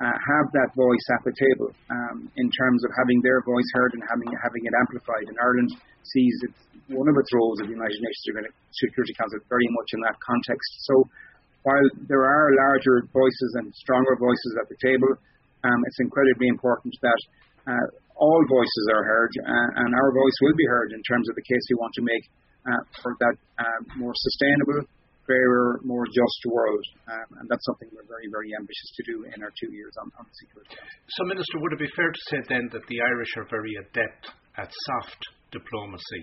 uh, 0.00 0.10
have 0.10 0.46
that 0.50 0.70
voice 0.74 1.06
at 1.14 1.22
the 1.22 1.34
table 1.34 1.70
um, 1.90 2.26
in 2.34 2.48
terms 2.50 2.82
of 2.82 2.90
having 2.98 3.22
their 3.22 3.38
voice 3.46 3.68
heard 3.78 3.94
and 3.94 4.02
having 4.10 4.30
having 4.42 4.62
it 4.66 4.74
amplified. 4.74 5.26
And 5.30 5.36
Ireland 5.38 5.70
sees 6.02 6.34
it, 6.50 6.54
one 6.90 7.06
of 7.06 7.16
its 7.20 7.30
roles 7.30 7.62
of 7.62 7.70
the 7.70 7.76
United 7.78 8.00
Nations 8.02 8.50
Security 8.74 9.14
Council 9.14 9.38
very 9.46 9.68
much 9.70 9.88
in 9.94 10.00
that 10.02 10.18
context. 10.18 10.66
So, 10.88 10.94
while 11.62 11.88
there 12.10 12.26
are 12.26 12.46
larger 12.58 13.06
voices 13.14 13.50
and 13.62 13.72
stronger 13.72 14.18
voices 14.18 14.52
at 14.60 14.66
the 14.68 14.78
table, 14.82 15.14
um, 15.64 15.80
it's 15.88 16.00
incredibly 16.00 16.48
important 16.48 16.92
that 17.00 17.20
uh, 17.64 17.86
all 18.14 18.40
voices 18.46 18.84
are 18.92 19.04
heard, 19.04 19.32
uh, 19.40 19.68
and 19.84 19.90
our 19.94 20.10
voice 20.12 20.36
will 20.42 20.56
be 20.56 20.68
heard 20.68 20.92
in 20.92 21.02
terms 21.02 21.26
of 21.28 21.34
the 21.34 21.46
case 21.48 21.64
we 21.72 21.76
want 21.80 21.94
to 21.96 22.04
make 22.04 22.24
uh, 22.68 22.82
for 23.02 23.16
that 23.20 23.36
uh, 23.58 23.80
more 23.96 24.12
sustainable, 24.14 24.86
fairer, 25.26 25.80
more 25.84 26.04
just 26.06 26.40
world. 26.46 26.84
Um, 27.08 27.28
and 27.40 27.46
that's 27.48 27.64
something 27.64 27.88
we're 27.92 28.08
very, 28.08 28.28
very 28.30 28.52
ambitious 28.54 28.90
to 29.00 29.02
do 29.08 29.16
in 29.28 29.42
our 29.42 29.52
two 29.56 29.72
years 29.72 29.92
on, 30.00 30.12
on 30.20 30.24
security. 30.36 30.76
So, 31.08 31.24
Minister, 31.24 31.58
would 31.60 31.72
it 31.72 31.82
be 31.82 31.92
fair 31.96 32.12
to 32.12 32.22
say 32.30 32.38
then 32.48 32.68
that 32.72 32.84
the 32.86 32.98
Irish 33.00 33.32
are 33.40 33.48
very 33.48 33.72
adept 33.80 34.30
at 34.56 34.70
soft 34.70 35.20
diplomacy, 35.54 36.22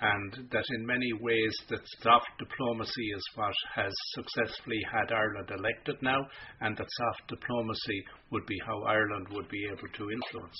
and 0.00 0.48
that 0.50 0.64
in 0.74 0.86
many 0.88 1.12
ways 1.20 1.52
that 1.68 1.84
soft 2.00 2.32
diplomacy 2.40 3.06
is 3.12 3.24
what 3.36 3.54
has 3.76 3.92
successfully 4.16 4.80
had 4.88 5.12
Ireland 5.12 5.52
elected 5.52 6.00
now, 6.00 6.18
and 6.64 6.72
that 6.76 6.88
soft 6.88 7.28
diplomacy 7.28 8.00
would 8.32 8.46
be 8.46 8.56
how 8.66 8.82
Ireland 8.88 9.28
would 9.36 9.48
be 9.52 9.68
able 9.68 9.90
to 9.92 10.04
influence. 10.10 10.58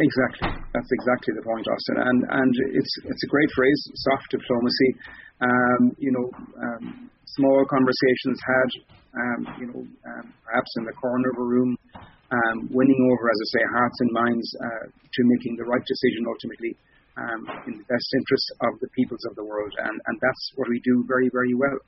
Exactly, 0.00 0.48
that's 0.72 0.92
exactly 0.92 1.32
the 1.36 1.44
point, 1.44 1.66
Austin, 1.68 1.96
and 2.08 2.20
and 2.28 2.52
it's 2.76 2.94
it's 3.04 3.24
a 3.24 3.32
great 3.32 3.50
phrase, 3.56 3.80
soft 4.08 4.28
diplomacy. 4.30 4.90
Um, 5.40 5.82
you 5.96 6.12
know, 6.12 6.26
um, 6.56 7.10
small 7.36 7.64
conversations 7.68 8.38
had, 8.44 8.70
um, 9.16 9.40
you 9.60 9.66
know, 9.72 9.80
um, 9.80 10.26
perhaps 10.44 10.70
in 10.76 10.84
the 10.84 10.96
corner 10.96 11.28
of 11.32 11.38
a 11.40 11.48
room, 11.48 11.76
um, 12.30 12.56
winning 12.70 13.00
over, 13.12 13.24
as 13.28 13.38
I 13.40 13.48
say, 13.58 13.62
hearts 13.76 13.98
and 14.00 14.10
minds 14.12 14.46
uh, 14.56 14.84
to 14.88 15.20
making 15.36 15.56
the 15.56 15.66
right 15.66 15.84
decision 15.84 16.22
ultimately 16.28 16.72
um, 17.16 17.42
in 17.66 17.74
the 17.78 17.86
best 17.88 18.08
interests 18.14 18.50
of 18.62 18.72
the 18.80 18.90
peoples 18.94 19.24
of 19.30 19.34
the 19.34 19.46
world. 19.46 19.72
And, 19.78 19.96
and 20.06 20.16
that's 20.20 20.44
what 20.54 20.68
we 20.68 20.78
do 20.84 21.04
very, 21.08 21.30
very 21.32 21.54
well. 21.54 21.78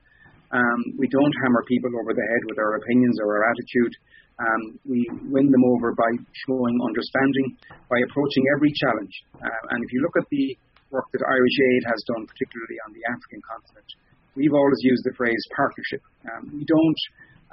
Um, 0.52 0.80
we 1.00 1.08
don't 1.08 1.34
hammer 1.44 1.64
people 1.64 1.92
over 1.96 2.12
the 2.12 2.26
head 2.28 2.42
with 2.44 2.58
our 2.60 2.76
opinions 2.76 3.16
or 3.24 3.40
our 3.40 3.44
attitude. 3.48 3.94
Um, 4.36 4.62
we 4.84 5.00
win 5.28 5.48
them 5.48 5.64
over 5.76 5.96
by 5.96 6.10
showing 6.44 6.76
understanding, 6.82 7.56
by 7.88 7.98
approaching 8.04 8.44
every 8.56 8.72
challenge. 8.76 9.14
Uh, 9.40 9.62
and 9.72 9.80
if 9.84 9.90
you 9.92 10.00
look 10.04 10.16
at 10.20 10.28
the 10.28 10.56
work 10.92 11.08
that 11.16 11.24
Irish 11.24 11.58
Aid 11.72 11.82
has 11.88 12.00
done, 12.12 12.28
particularly 12.28 12.78
on 12.84 12.92
the 12.92 13.04
African 13.08 13.40
continent, 13.48 13.88
we've 14.36 14.52
always 14.52 14.80
used 14.84 15.04
the 15.08 15.16
phrase 15.16 15.40
partnership. 15.56 16.02
Um, 16.28 16.42
we 16.52 16.64
don't, 16.68 17.00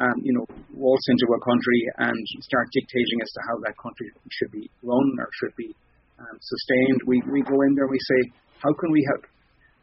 um, 0.03 0.17
you 0.23 0.35
know, 0.35 0.45
waltz 0.75 1.07
into 1.07 1.27
a 1.31 1.39
country 1.39 1.79
and 2.03 2.19
start 2.43 2.67
dictating 2.75 3.19
as 3.23 3.31
to 3.31 3.41
how 3.47 3.55
that 3.63 3.75
country 3.79 4.11
should 4.35 4.51
be 4.51 4.67
run 4.83 5.07
or 5.19 5.29
should 5.39 5.55
be 5.55 5.71
um, 6.19 6.35
sustained. 6.43 6.99
We, 7.07 7.23
we 7.31 7.41
go 7.47 7.55
in 7.63 7.73
there, 7.75 7.87
we 7.87 7.99
say, 7.99 8.19
how 8.59 8.75
can 8.75 8.91
we 8.91 9.01
help? 9.15 9.23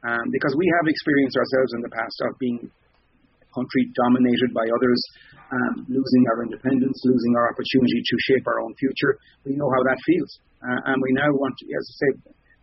Um, 0.05 0.25
because 0.31 0.55
we 0.55 0.69
have 0.79 0.87
experienced 0.87 1.37
ourselves 1.41 1.71
in 1.75 1.81
the 1.83 1.93
past 1.97 2.17
of 2.29 2.39
being 2.39 2.61
a 2.63 3.49
country 3.57 3.89
dominated 3.97 4.53
by 4.53 4.69
others, 4.69 5.01
um, 5.51 5.89
losing 5.89 6.23
our 6.31 6.45
independence, 6.45 7.01
losing 7.03 7.33
our 7.41 7.49
opportunity 7.51 8.01
to 8.05 8.15
shape 8.29 8.45
our 8.47 8.61
own 8.61 8.77
future. 8.77 9.19
We 9.49 9.57
know 9.57 9.67
how 9.67 9.83
that 9.89 9.99
feels. 10.05 10.31
Uh, 10.61 10.93
and 10.93 10.99
we 11.01 11.11
now 11.17 11.31
want 11.33 11.55
to, 11.59 11.65
as 11.73 11.85
I 11.89 11.95
say, 11.97 12.11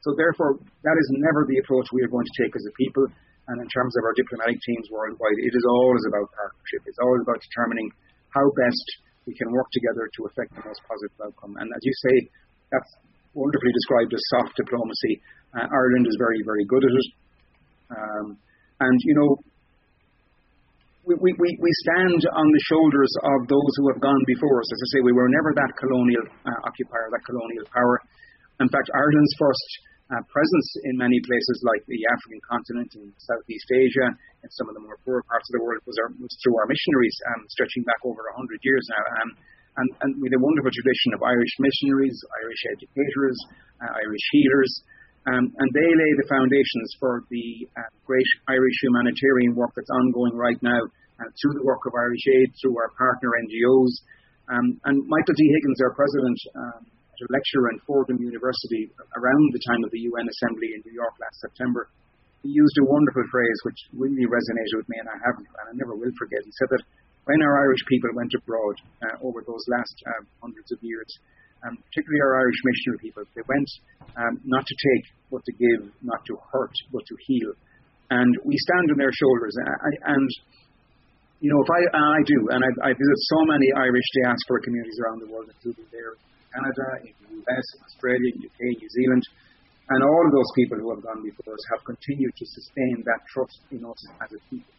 so 0.03 0.11
therefore, 0.19 0.59
that 0.59 0.97
is 0.99 1.07
never 1.23 1.47
the 1.47 1.63
approach 1.63 1.87
we 1.95 2.03
are 2.03 2.11
going 2.11 2.27
to 2.27 2.35
take 2.43 2.51
as 2.55 2.63
a 2.67 2.73
people. 2.75 3.07
And 3.47 3.59
in 3.59 3.67
terms 3.71 3.95
of 3.95 4.03
our 4.03 4.15
diplomatic 4.15 4.59
teams 4.63 4.87
worldwide, 4.91 5.39
it 5.39 5.51
is 5.55 5.65
always 5.67 6.03
about 6.11 6.27
partnership. 6.31 6.83
It's 6.87 6.99
always 6.99 7.23
about 7.23 7.39
determining 7.39 7.87
how 8.35 8.43
best 8.55 8.87
we 9.27 9.35
can 9.35 9.51
work 9.51 9.67
together 9.71 10.07
to 10.07 10.19
affect 10.27 10.51
the 10.55 10.63
most 10.67 10.83
positive 10.83 11.15
outcome. 11.23 11.55
And 11.59 11.67
as 11.71 11.81
you 11.83 11.95
say, 12.07 12.15
that's 12.71 12.91
wonderfully 13.33 13.73
described 13.73 14.13
as 14.13 14.23
soft 14.37 14.53
diplomacy. 14.57 15.21
Uh, 15.53 15.67
Ireland 15.69 16.05
is 16.09 16.17
very, 16.17 16.41
very 16.45 16.65
good 16.65 16.83
at 16.85 16.93
it. 16.93 17.09
Um, 17.93 18.25
and, 18.81 18.97
you 19.05 19.15
know, 19.17 19.31
we, 21.03 21.19
we, 21.19 21.49
we 21.59 21.71
stand 21.83 22.21
on 22.31 22.47
the 22.47 22.63
shoulders 22.71 23.11
of 23.35 23.39
those 23.51 23.71
who 23.75 23.91
have 23.91 23.99
gone 23.99 24.23
before 24.23 24.55
us. 24.63 24.69
As 24.71 24.79
I 24.79 24.87
say, 24.95 24.99
we 25.03 25.11
were 25.11 25.27
never 25.27 25.51
that 25.51 25.71
colonial 25.75 26.25
uh, 26.47 26.59
occupier, 26.63 27.11
that 27.11 27.23
colonial 27.27 27.67
power. 27.75 27.99
In 28.63 28.71
fact, 28.71 28.87
Ireland's 28.95 29.35
first 29.35 29.69
uh, 30.15 30.23
presence 30.31 30.67
in 30.87 30.95
many 30.95 31.19
places 31.27 31.57
like 31.67 31.83
the 31.91 31.99
African 32.07 32.41
continent 32.47 32.89
and 32.95 33.07
Southeast 33.19 33.67
Asia 33.71 34.07
and 34.45 34.49
some 34.55 34.71
of 34.71 34.79
the 34.79 34.83
more 34.83 34.95
poor 35.03 35.19
parts 35.27 35.47
of 35.51 35.59
the 35.59 35.63
world 35.63 35.83
was, 35.83 35.97
our, 35.99 36.09
was 36.23 36.31
through 36.39 36.55
our 36.55 36.67
missionaries, 36.71 37.17
um, 37.35 37.41
stretching 37.51 37.83
back 37.83 37.99
over 38.07 38.23
100 38.39 38.63
years 38.63 38.85
now. 38.91 39.03
Um, 39.19 39.29
and, 39.77 39.89
and 40.01 40.11
with 40.21 40.33
a 40.33 40.41
wonderful 40.41 40.71
tradition 40.71 41.17
of 41.17 41.23
Irish 41.23 41.53
missionaries, 41.59 42.17
Irish 42.43 42.61
educators, 42.77 43.37
uh, 43.81 43.91
Irish 43.93 44.25
healers, 44.31 44.71
um, 45.23 45.47
and 45.47 45.69
they 45.71 45.89
lay 45.95 46.11
the 46.19 46.27
foundations 46.27 46.89
for 46.99 47.23
the 47.31 47.67
uh, 47.79 47.87
great 48.03 48.27
Irish 48.51 48.77
humanitarian 48.83 49.55
work 49.55 49.71
that's 49.75 49.89
ongoing 49.89 50.35
right 50.35 50.59
now 50.59 50.81
uh, 51.23 51.29
through 51.39 51.55
the 51.55 51.63
work 51.63 51.87
of 51.87 51.95
Irish 51.95 52.25
Aid, 52.27 52.51
through 52.59 52.75
our 52.75 52.91
partner 52.99 53.31
NGOs. 53.47 53.93
Um, 54.51 54.67
and 54.83 54.99
Michael 55.07 55.35
D. 55.39 55.43
Higgins, 55.47 55.79
our 55.79 55.95
president, 55.95 56.39
um, 56.59 56.83
a 57.23 57.27
lecture 57.31 57.71
in 57.71 57.79
Fordham 57.87 58.19
University 58.19 58.91
around 59.15 59.43
the 59.55 59.63
time 59.63 59.81
of 59.87 59.91
the 59.95 60.03
UN 60.11 60.27
Assembly 60.27 60.75
in 60.75 60.83
New 60.83 60.91
York 60.91 61.15
last 61.23 61.39
September. 61.39 61.87
He 62.43 62.51
used 62.51 62.75
a 62.83 62.89
wonderful 62.91 63.23
phrase 63.31 63.59
which 63.63 63.79
really 63.95 64.27
resonated 64.27 64.75
with 64.75 64.89
me, 64.91 64.99
and 64.99 65.07
I 65.07 65.17
haven't, 65.23 65.47
and 65.47 65.65
I 65.71 65.73
never 65.79 65.95
will 65.95 66.11
forget. 66.19 66.43
He 66.43 66.51
said 66.59 66.67
that 66.75 66.83
when 67.25 67.39
our 67.41 67.55
Irish 67.63 67.83
people 67.87 68.11
went 68.13 68.33
abroad 68.35 68.75
uh, 69.03 69.27
over 69.27 69.43
those 69.47 69.63
last 69.71 69.95
uh, 70.07 70.23
hundreds 70.41 70.71
of 70.71 70.79
years, 70.81 71.07
um, 71.63 71.79
particularly 71.79 72.19
our 72.19 72.43
Irish 72.43 72.59
missionary 72.67 72.99
people, 72.99 73.23
they 73.35 73.45
went 73.47 73.69
um, 74.19 74.33
not 74.43 74.67
to 74.67 74.75
take, 74.75 75.05
but 75.31 75.41
to 75.47 75.53
give, 75.55 75.87
not 76.03 76.19
to 76.27 76.35
hurt, 76.51 76.75
but 76.91 77.03
to 77.07 77.15
heal. 77.27 77.55
And 78.11 78.31
we 78.43 78.55
stand 78.59 78.91
on 78.91 78.97
their 78.99 79.15
shoulders. 79.15 79.55
And, 79.55 79.95
and 80.03 80.29
you 81.39 81.49
know, 81.51 81.59
if 81.63 81.71
I, 81.71 81.81
I 81.95 82.19
do, 82.27 82.37
and 82.51 82.61
I, 82.61 82.71
I 82.87 82.91
visit 82.91 83.19
so 83.31 83.39
many 83.47 83.67
Irish 83.79 84.07
diaspora 84.23 84.59
communities 84.63 84.99
around 84.99 85.23
the 85.23 85.31
world, 85.31 85.47
including 85.47 85.87
there 85.91 86.19
in 86.19 86.23
Canada, 86.51 86.87
in 87.07 87.15
the 87.23 87.29
US, 87.47 87.65
in 87.75 87.79
Australia, 87.87 88.29
the 88.35 88.43
UK, 88.47 88.61
New 88.79 88.91
Zealand, 88.91 89.23
and 89.89 89.99
all 90.03 90.23
of 90.27 90.31
those 90.31 90.51
people 90.55 90.79
who 90.79 90.91
have 90.95 91.03
gone 91.03 91.23
before 91.23 91.55
us 91.55 91.63
have 91.75 91.83
continued 91.83 92.31
to 92.35 92.45
sustain 92.47 93.03
that 93.03 93.21
trust 93.31 93.59
in 93.71 93.83
us 93.83 93.99
as 94.23 94.31
a 94.31 94.39
people. 94.47 94.71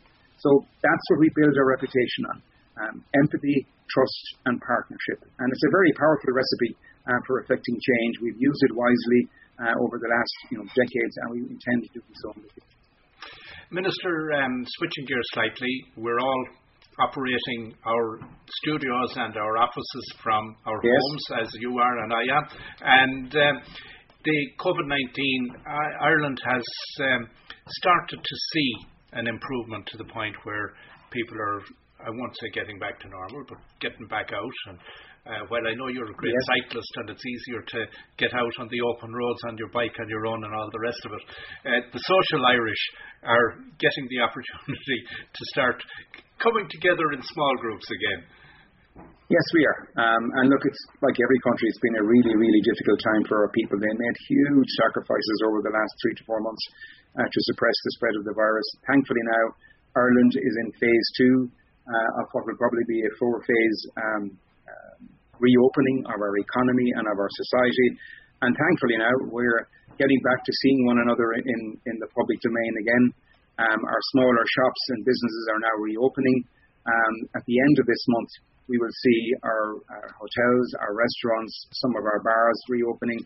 So 0.44 0.60
that's 0.84 1.06
what 1.08 1.24
we 1.24 1.32
build 1.32 1.56
our 1.56 1.68
reputation 1.72 2.22
on. 2.28 2.38
Um, 2.74 2.96
empathy, 3.16 3.64
trust, 3.88 4.24
and 4.44 4.60
partnership. 4.60 5.24
And 5.40 5.48
it's 5.48 5.64
a 5.64 5.72
very 5.72 5.92
powerful 5.96 6.36
recipe 6.36 6.76
uh, 7.08 7.20
for 7.24 7.40
affecting 7.40 7.76
change. 7.80 8.12
We've 8.20 8.36
used 8.36 8.62
it 8.68 8.72
wisely 8.76 9.22
uh, 9.56 9.74
over 9.80 9.96
the 9.96 10.10
last 10.10 10.34
you 10.52 10.58
know, 10.58 10.66
decades, 10.76 11.14
and 11.24 11.26
we 11.32 11.38
intend 11.48 11.80
to 11.86 11.90
do 11.96 12.02
so 12.20 12.28
in 12.36 12.42
the 12.44 12.50
future. 12.52 12.78
Minister, 13.72 14.44
um, 14.44 14.66
switching 14.76 15.06
gears 15.06 15.28
slightly, 15.32 15.72
we're 15.96 16.20
all 16.20 16.44
operating 17.00 17.74
our 17.86 18.20
studios 18.62 19.16
and 19.16 19.36
our 19.36 19.56
offices 19.58 20.06
from 20.22 20.56
our 20.66 20.78
yes. 20.82 20.92
homes, 20.92 21.24
as 21.42 21.48
you 21.58 21.78
are 21.78 21.98
and 22.04 22.12
I 22.12 22.24
am. 22.36 22.44
And 22.82 23.30
um, 23.34 23.56
the 24.24 24.38
COVID 24.60 24.86
19, 24.86 25.56
Ireland 26.00 26.38
has 26.44 26.64
um, 27.00 27.28
started 27.66 28.20
to 28.22 28.36
see 28.52 28.93
an 29.14 29.26
improvement 29.26 29.86
to 29.86 29.96
the 29.98 30.04
point 30.10 30.36
where 30.44 30.74
people 31.10 31.38
are, 31.38 31.62
I 32.02 32.10
won't 32.10 32.34
say 32.38 32.50
getting 32.52 32.78
back 32.78 33.00
to 33.00 33.08
normal, 33.08 33.46
but 33.48 33.58
getting 33.80 34.06
back 34.06 34.30
out 34.34 34.56
and 34.68 34.78
uh, 35.24 35.40
well, 35.48 35.64
I 35.64 35.72
know 35.72 35.88
you're 35.88 36.04
a 36.04 36.20
great 36.20 36.36
yes. 36.36 36.48
cyclist 36.52 36.92
and 37.00 37.08
it's 37.08 37.24
easier 37.24 37.64
to 37.64 37.80
get 38.20 38.36
out 38.36 38.52
on 38.60 38.68
the 38.68 38.84
open 38.84 39.08
roads 39.08 39.40
on 39.48 39.56
your 39.56 39.72
bike 39.72 39.96
on 39.96 40.04
your 40.12 40.28
own 40.28 40.44
and 40.44 40.52
all 40.52 40.68
the 40.68 40.84
rest 40.84 41.00
of 41.08 41.16
it. 41.16 41.24
Uh, 41.64 41.80
the 41.96 42.02
social 42.04 42.44
Irish 42.44 42.84
are 43.24 43.56
getting 43.80 44.04
the 44.12 44.20
opportunity 44.26 44.98
to 45.32 45.42
start 45.56 45.80
coming 46.36 46.68
together 46.68 47.08
in 47.16 47.24
small 47.24 47.56
groups 47.56 47.88
again. 47.88 48.20
Yes, 49.32 49.46
we 49.56 49.64
are. 49.64 49.80
Um, 49.96 50.24
and 50.36 50.52
look, 50.52 50.60
it's 50.60 50.82
like 51.00 51.16
every 51.16 51.40
country, 51.40 51.72
it's 51.72 51.80
been 51.80 51.96
a 51.96 52.04
really, 52.04 52.36
really 52.36 52.60
difficult 52.60 53.00
time 53.00 53.24
for 53.24 53.48
our 53.48 53.50
people. 53.56 53.80
They 53.80 53.96
made 53.96 54.16
huge 54.28 54.70
sacrifices 54.84 55.38
over 55.48 55.64
the 55.64 55.72
last 55.72 55.92
three 56.04 56.14
to 56.20 56.24
four 56.28 56.44
months 56.44 56.64
uh, 57.18 57.28
to 57.28 57.40
suppress 57.50 57.74
the 57.84 57.92
spread 57.96 58.14
of 58.18 58.24
the 58.24 58.34
virus. 58.34 58.66
Thankfully, 58.86 59.22
now 59.24 59.44
Ireland 59.94 60.32
is 60.34 60.54
in 60.66 60.68
phase 60.78 61.08
two 61.18 61.36
uh, 61.86 62.20
of 62.22 62.28
what 62.32 62.46
will 62.46 62.58
probably 62.58 62.86
be 62.88 63.00
a 63.02 63.12
four 63.18 63.42
phase 63.42 63.78
um, 63.96 64.24
reopening 65.40 66.06
of 66.06 66.18
our 66.18 66.36
economy 66.38 66.88
and 66.94 67.06
of 67.06 67.16
our 67.18 67.32
society. 67.32 67.88
And 68.42 68.52
thankfully 68.54 68.98
now 68.98 69.14
we're 69.30 69.66
getting 69.98 70.20
back 70.26 70.42
to 70.44 70.52
seeing 70.62 70.86
one 70.86 70.98
another 70.98 71.32
in, 71.38 71.60
in 71.86 71.96
the 72.02 72.10
public 72.14 72.38
domain 72.42 72.72
again. 72.82 73.04
Um, 73.54 73.80
our 73.86 74.02
smaller 74.16 74.42
shops 74.42 74.82
and 74.90 75.06
businesses 75.06 75.44
are 75.54 75.62
now 75.62 75.76
reopening. 75.78 76.42
Um, 76.84 77.14
at 77.38 77.44
the 77.46 77.56
end 77.70 77.76
of 77.78 77.86
this 77.86 78.04
month, 78.08 78.30
we 78.66 78.76
will 78.80 78.92
see 78.92 79.20
our, 79.44 79.78
our 79.92 80.08
hotels, 80.18 80.66
our 80.82 80.92
restaurants, 80.96 81.54
some 81.78 81.94
of 81.94 82.04
our 82.04 82.20
bars 82.24 82.58
reopening, 82.68 83.22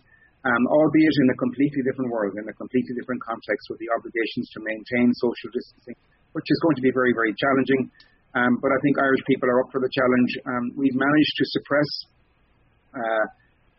albeit 0.71 1.17
in 1.25 1.29
a 1.29 1.37
completely 1.37 1.83
different 1.85 2.09
world, 2.09 2.33
in 2.39 2.47
a 2.49 2.57
completely 2.57 2.95
different 2.97 3.21
context 3.21 3.69
with 3.69 3.83
the 3.83 3.91
obligations 3.93 4.49
to 4.57 4.65
maintain 4.65 5.13
social 5.19 5.51
distancing, 5.53 5.97
which 6.33 6.49
is 6.49 6.59
going 6.65 6.77
to 6.79 6.85
be 6.85 6.93
very, 6.95 7.13
very 7.13 7.35
challenging. 7.37 7.91
Um, 8.37 8.61
but 8.61 8.71
I 8.73 8.79
think 8.85 9.01
Irish 9.01 9.25
people 9.27 9.49
are 9.49 9.61
up 9.65 9.71
for 9.73 9.81
the 9.81 9.91
challenge. 9.91 10.31
Um, 10.47 10.65
we've 10.77 10.95
managed 10.95 11.35
to 11.41 11.45
suppress 11.59 11.91
uh, 12.93 13.25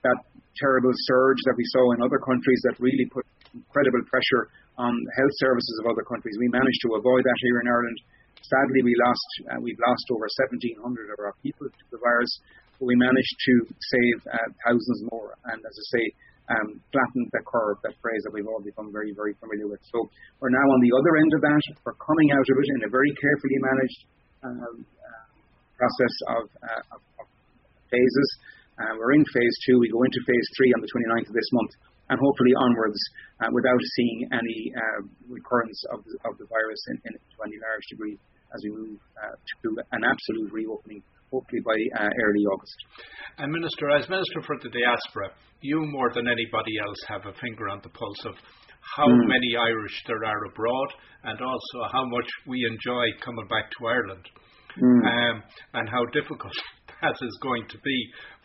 that 0.04 0.20
terrible 0.58 0.92
surge 0.94 1.40
that 1.46 1.56
we 1.56 1.66
saw 1.72 1.94
in 1.96 2.02
other 2.02 2.20
countries 2.20 2.60
that 2.68 2.76
really 2.82 3.06
put 3.08 3.26
incredible 3.54 4.04
pressure 4.10 4.50
on 4.78 4.94
health 5.18 5.36
services 5.42 5.76
of 5.84 5.92
other 5.92 6.06
countries. 6.06 6.36
We 6.40 6.50
managed 6.50 6.82
to 6.88 6.96
avoid 6.98 7.24
that 7.24 7.40
here 7.44 7.60
in 7.62 7.68
Ireland. 7.68 8.00
Sadly, 8.42 8.82
we 8.82 8.96
lost 8.96 9.30
uh, 9.52 9.60
we've 9.62 9.80
lost 9.84 10.06
over 10.10 10.26
1,700 10.50 11.14
of 11.14 11.20
our 11.20 11.36
people 11.44 11.68
to 11.68 11.86
the 11.92 12.00
virus, 12.02 12.32
but 12.80 12.88
we 12.88 12.96
managed 12.96 13.36
to 13.36 13.54
save 13.68 14.18
uh, 14.26 14.50
thousands 14.66 15.04
more. 15.12 15.36
And 15.52 15.60
as 15.60 15.76
I 15.76 15.86
say, 15.94 16.04
um, 16.50 16.82
flatten 16.90 17.22
the 17.30 17.44
curve, 17.46 17.78
that 17.86 17.94
phrase 18.02 18.22
that 18.26 18.34
we've 18.34 18.50
all 18.50 18.62
become 18.62 18.90
very, 18.90 19.14
very 19.14 19.38
familiar 19.38 19.70
with. 19.70 19.82
So 19.94 20.10
we're 20.42 20.54
now 20.54 20.66
on 20.66 20.80
the 20.82 20.94
other 20.98 21.14
end 21.22 21.32
of 21.38 21.42
that. 21.46 21.64
We're 21.86 22.00
coming 22.02 22.30
out 22.34 22.48
of 22.48 22.56
it 22.58 22.68
in 22.74 22.80
a 22.86 22.90
very 22.90 23.14
carefully 23.22 23.58
managed 23.62 24.02
um, 24.42 24.76
uh, 24.82 25.26
process 25.78 26.16
of, 26.34 26.44
uh, 26.66 26.96
of, 26.98 27.02
of 27.22 27.28
phases. 27.94 28.30
Uh, 28.80 28.96
we're 28.98 29.14
in 29.14 29.26
phase 29.30 29.56
two. 29.68 29.78
We 29.78 29.92
go 29.92 30.02
into 30.02 30.22
phase 30.26 30.48
three 30.58 30.72
on 30.74 30.82
the 30.82 30.90
29th 30.90 31.30
of 31.30 31.36
this 31.36 31.50
month, 31.52 31.74
and 32.10 32.18
hopefully 32.18 32.54
onwards 32.58 33.02
uh, 33.44 33.52
without 33.52 33.84
seeing 34.00 34.26
any 34.32 34.74
uh, 34.74 35.00
recurrence 35.28 35.78
of 35.94 36.02
the, 36.08 36.16
of 36.26 36.34
the 36.40 36.48
virus 36.48 36.82
in, 36.90 36.98
in, 37.06 37.14
to 37.14 37.38
any 37.46 37.60
large 37.60 37.86
degree 37.92 38.18
as 38.56 38.60
we 38.66 38.72
move 38.74 38.98
uh, 39.22 39.36
to 39.38 39.78
an 39.94 40.02
absolute 40.02 40.50
reopening, 40.50 41.04
hopefully 41.32 41.62
by 41.66 41.78
early 42.02 42.44
August. 42.52 42.78
And 43.38 43.52
Minister, 43.52 43.90
as 43.92 44.10
Minister 44.10 44.42
for 44.46 44.58
the 44.62 44.70
Diaspora, 44.70 45.32
you 45.62 45.80
more 45.92 46.12
than 46.14 46.28
anybody 46.28 46.80
else 46.80 47.00
have 47.08 47.26
a 47.26 47.38
finger 47.40 47.70
on 47.70 47.80
the 47.84 47.90
pulse 47.90 48.26
of 48.26 48.36
how 48.96 49.08
mm. 49.08 49.28
many 49.28 49.56
Irish 49.56 50.04
there 50.08 50.24
are 50.26 50.46
abroad 50.46 50.90
and 51.24 51.40
also 51.42 51.80
how 51.92 52.06
much 52.06 52.28
we 52.48 52.66
enjoy 52.66 53.06
coming 53.24 53.48
back 53.48 53.70
to 53.78 53.88
Ireland 53.88 54.26
mm. 54.78 55.02
um, 55.06 55.44
and 55.74 55.90
how 55.90 56.06
difficult 56.14 56.54
that 57.02 57.16
is 57.22 57.40
going 57.42 57.68
to 57.70 57.78
be 57.84 57.98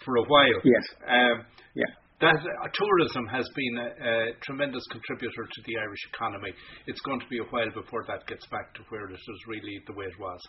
for 0.05 0.17
a 0.17 0.25
while. 0.25 0.61
Yes. 0.65 0.87
Um, 1.07 1.47
yeah. 1.75 1.93
That 2.21 2.39
uh, 2.39 2.69
tourism 2.73 3.27
has 3.27 3.47
been 3.55 3.75
a, 3.77 3.89
a, 3.91 4.15
tremendous 4.47 4.85
contributor 4.91 5.45
to 5.51 5.61
the 5.67 5.77
Irish 5.83 6.01
economy. 6.15 6.55
It's 6.87 7.01
going 7.01 7.21
to 7.21 7.27
be 7.29 7.39
a 7.39 7.49
while 7.51 7.71
before 7.75 8.05
that 8.07 8.27
gets 8.27 8.47
back 8.47 8.73
to 8.75 8.83
where 8.89 9.11
it 9.11 9.15
is 9.15 9.41
really 9.49 9.83
the 9.87 9.95
way 9.95 10.07
it 10.07 10.19
was. 10.19 10.41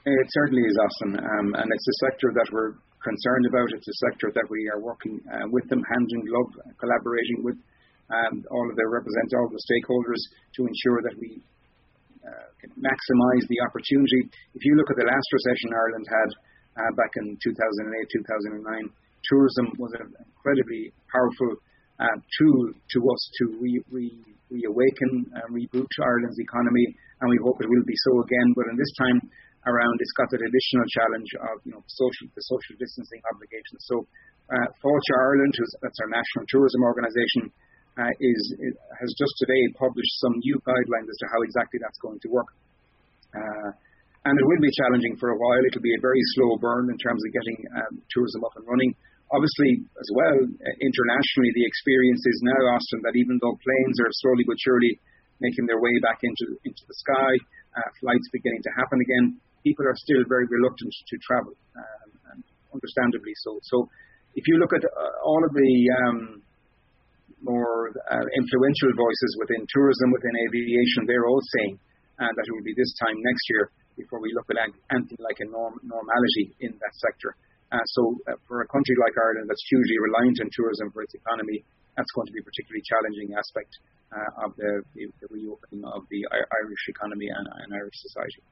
It 0.00 0.28
certainly 0.32 0.64
is, 0.64 0.76
Austin, 0.80 1.12
um, 1.20 1.48
and 1.60 1.68
it's 1.68 1.88
a 1.92 2.00
sector 2.08 2.32
that 2.32 2.48
we're 2.48 2.72
concerned 3.04 3.44
about. 3.52 3.68
It's 3.76 3.84
a 3.84 4.00
sector 4.08 4.32
that 4.32 4.48
we 4.48 4.64
are 4.72 4.80
working 4.80 5.20
uh, 5.28 5.44
with 5.52 5.68
them 5.68 5.84
hand 5.92 6.08
in 6.08 6.24
glove, 6.24 6.56
collaborating 6.80 7.44
with 7.44 7.60
um, 8.08 8.40
all 8.48 8.64
of 8.64 8.80
their 8.80 8.88
represent 8.88 9.28
all 9.36 9.52
the 9.52 9.60
stakeholders 9.60 10.22
to 10.56 10.64
ensure 10.64 11.04
that 11.04 11.16
we 11.20 11.44
uh, 12.24 12.48
maximise 12.80 13.44
the 13.52 13.60
opportunity. 13.60 14.24
If 14.56 14.64
you 14.64 14.72
look 14.80 14.88
at 14.88 14.96
the 14.96 15.04
last 15.04 15.28
recession 15.36 15.68
Ireland 15.76 16.08
had 16.08 16.30
uh, 16.80 16.92
back 16.96 17.12
in 17.20 17.36
2008, 17.36 17.92
2009, 18.24 18.88
tourism 19.28 19.66
was 19.76 19.92
an 20.00 20.16
incredibly 20.16 20.96
powerful 21.12 21.60
uh, 22.00 22.16
tool 22.40 22.72
to 22.72 22.98
us 23.04 23.22
to 23.36 23.44
re- 23.60 23.84
re- 23.92 24.24
reawaken 24.48 25.28
and 25.28 25.46
reboot 25.52 25.92
Ireland's 26.00 26.40
economy, 26.40 26.88
and 27.20 27.28
we 27.28 27.36
hope 27.44 27.60
it 27.60 27.68
will 27.68 27.84
be 27.84 28.00
so 28.08 28.24
again. 28.24 28.48
But 28.56 28.72
in 28.72 28.80
this 28.80 28.92
time 28.96 29.20
around, 29.66 29.96
it's 30.00 30.16
got 30.16 30.30
that 30.32 30.40
additional 30.40 30.86
challenge 30.88 31.30
of 31.36 31.54
you 31.68 31.72
know 31.76 31.82
social 31.84 32.26
the 32.32 32.44
social 32.44 32.74
distancing 32.80 33.20
obligations. 33.28 33.80
So, 33.84 34.06
uh, 34.48 34.68
Ireland, 34.80 35.52
who's, 35.56 35.72
that's 35.84 36.00
our 36.00 36.10
national 36.10 36.44
tourism 36.48 36.80
organisation, 36.82 37.44
uh, 38.00 38.12
is, 38.18 38.42
is, 38.58 38.74
has 38.96 39.10
just 39.18 39.34
today 39.38 39.62
published 39.76 40.14
some 40.22 40.38
new 40.40 40.56
guidelines 40.64 41.08
as 41.10 41.18
to 41.20 41.26
how 41.28 41.40
exactly 41.42 41.78
that's 41.82 42.00
going 42.00 42.18
to 42.24 42.28
work. 42.32 42.50
Uh, 43.36 43.70
and 44.24 44.34
it 44.36 44.44
will 44.44 44.60
be 44.60 44.72
challenging 44.76 45.16
for 45.16 45.32
a 45.32 45.38
while. 45.38 45.62
It'll 45.64 45.84
be 45.84 45.96
a 45.96 46.02
very 46.04 46.20
slow 46.36 46.60
burn 46.60 46.92
in 46.92 46.98
terms 47.00 47.24
of 47.24 47.30
getting 47.32 47.58
um, 47.72 47.94
tourism 48.12 48.44
up 48.44 48.52
and 48.56 48.68
running. 48.68 48.92
Obviously, 49.32 49.80
as 49.86 50.08
well, 50.12 50.38
uh, 50.44 50.76
internationally, 50.82 51.52
the 51.54 51.64
experience 51.64 52.20
is 52.26 52.38
now, 52.44 52.60
Austin, 52.74 53.00
that 53.06 53.16
even 53.16 53.38
though 53.40 53.56
planes 53.56 53.96
are 54.02 54.12
slowly 54.20 54.44
but 54.44 54.58
surely 54.60 54.98
making 55.40 55.64
their 55.64 55.80
way 55.80 55.94
back 56.04 56.20
into 56.20 56.58
into 56.68 56.84
the 56.84 56.96
sky, 57.00 57.32
uh, 57.80 57.88
flights 58.02 58.28
beginning 58.34 58.60
to 58.60 58.72
happen 58.76 59.00
again, 59.00 59.40
people 59.62 59.84
are 59.86 59.96
still 59.96 60.22
very 60.28 60.46
reluctant 60.48 60.92
to 60.92 61.16
travel, 61.24 61.54
um, 61.76 62.08
and 62.34 62.40
understandably 62.72 63.34
so. 63.44 63.58
So, 63.62 63.88
if 64.34 64.46
you 64.46 64.56
look 64.62 64.72
at 64.72 64.84
uh, 64.84 65.26
all 65.26 65.42
of 65.42 65.52
the 65.52 65.72
um, 66.06 66.18
more 67.42 67.90
uh, 67.90 68.26
influential 68.36 68.92
voices 68.94 69.30
within 69.40 69.66
tourism, 69.68 70.12
within 70.12 70.34
aviation, 70.48 71.08
they're 71.08 71.26
all 71.26 71.42
saying 71.58 71.80
uh, 72.20 72.30
that 72.30 72.44
it 72.46 72.52
will 72.52 72.66
be 72.66 72.76
this 72.76 72.92
time 73.00 73.16
next 73.16 73.44
year 73.50 73.72
before 73.96 74.20
we 74.20 74.30
look 74.36 74.48
at 74.52 74.56
anything 74.92 75.20
like 75.20 75.40
a 75.40 75.48
norm, 75.50 75.76
normality 75.82 76.54
in 76.60 76.72
that 76.78 76.94
sector. 77.00 77.36
Uh, 77.70 77.84
so, 77.94 78.02
uh, 78.26 78.34
for 78.46 78.62
a 78.62 78.68
country 78.68 78.96
like 78.98 79.14
Ireland 79.14 79.46
that's 79.46 79.62
hugely 79.70 79.98
reliant 80.10 80.38
on 80.42 80.48
tourism 80.50 80.90
for 80.90 81.06
its 81.06 81.14
economy, 81.14 81.62
that's 81.96 82.10
going 82.14 82.26
to 82.26 82.34
be 82.34 82.42
a 82.42 82.46
particularly 82.46 82.82
challenging 82.82 83.30
aspect 83.34 83.72
uh, 84.10 84.46
of 84.46 84.50
the, 84.58 84.82
the, 84.98 85.28
reopening 85.30 85.86
of 85.86 86.02
the 86.10 86.20
Irish 86.30 86.84
economy 86.90 87.30
and, 87.30 87.46
and 87.46 87.68
Irish 87.70 87.98
society. 88.02 88.42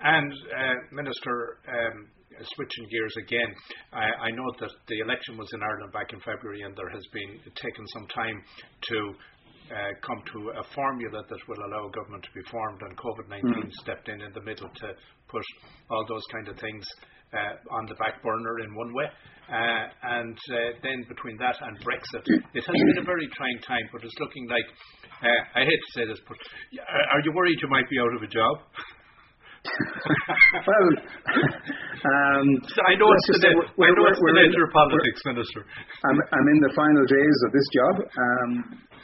And 0.00 0.32
uh, 0.32 0.74
Minister, 0.92 1.58
um, 1.68 2.08
switching 2.54 2.86
gears 2.90 3.14
again, 3.22 3.50
I, 3.92 4.28
I 4.28 4.30
know 4.30 4.48
that 4.60 4.70
the 4.88 5.00
election 5.00 5.38
was 5.38 5.48
in 5.52 5.62
Ireland 5.62 5.92
back 5.92 6.12
in 6.12 6.20
February, 6.20 6.62
and 6.62 6.76
there 6.76 6.90
has 6.90 7.04
been 7.12 7.40
taken 7.54 7.84
some 7.94 8.06
time 8.08 8.42
to 8.92 8.98
uh, 9.72 9.92
come 10.04 10.22
to 10.32 10.38
a 10.60 10.64
formula 10.74 11.24
that 11.26 11.40
will 11.48 11.62
allow 11.66 11.88
a 11.88 11.92
government 11.92 12.22
to 12.22 12.32
be 12.34 12.44
formed, 12.50 12.80
and 12.82 12.96
COVID 12.96 13.28
19 13.28 13.50
mm. 13.50 13.72
stepped 13.82 14.08
in 14.08 14.20
in 14.20 14.32
the 14.32 14.42
middle 14.42 14.68
to 14.68 14.88
put 15.28 15.42
all 15.90 16.04
those 16.06 16.22
kind 16.30 16.46
of 16.48 16.56
things 16.58 16.84
uh, 17.34 17.74
on 17.74 17.86
the 17.86 17.94
back 17.96 18.22
burner 18.22 18.60
in 18.60 18.74
one 18.74 18.94
way. 18.94 19.08
Uh, 19.46 19.86
and 20.18 20.38
uh, 20.50 20.74
then 20.82 21.06
between 21.08 21.38
that 21.38 21.54
and 21.62 21.78
Brexit, 21.82 22.26
it 22.54 22.64
has 22.66 22.78
been 22.90 22.98
a 22.98 23.06
very 23.06 23.28
trying 23.34 23.58
time, 23.62 23.86
but 23.92 24.02
it's 24.02 24.18
looking 24.18 24.46
like, 24.50 24.66
uh, 25.22 25.58
I 25.58 25.64
hate 25.64 25.78
to 25.78 25.92
say 25.94 26.04
this, 26.06 26.18
but 26.26 26.36
are 27.14 27.22
you 27.22 27.32
worried 27.32 27.58
you 27.62 27.68
might 27.68 27.88
be 27.88 27.98
out 27.98 28.14
of 28.14 28.22
a 28.22 28.30
job? 28.30 28.56
well, 29.66 30.88
um, 32.10 32.46
I 32.86 32.92
know 32.98 33.08
it's 33.10 33.26
the, 33.32 33.50
we're, 33.76 33.90
I 33.90 33.94
know 33.94 34.06
it's 34.10 34.22
the 34.22 34.36
nature 34.36 34.64
of 34.66 34.72
politics, 34.72 35.20
Minister. 35.26 35.62
I'm, 36.06 36.18
I'm 36.32 36.48
in 36.52 36.60
the 36.62 36.72
final 36.74 37.04
days 37.06 37.38
of 37.46 37.50
this 37.52 37.68
job. 37.74 37.94
Um, 38.06 38.50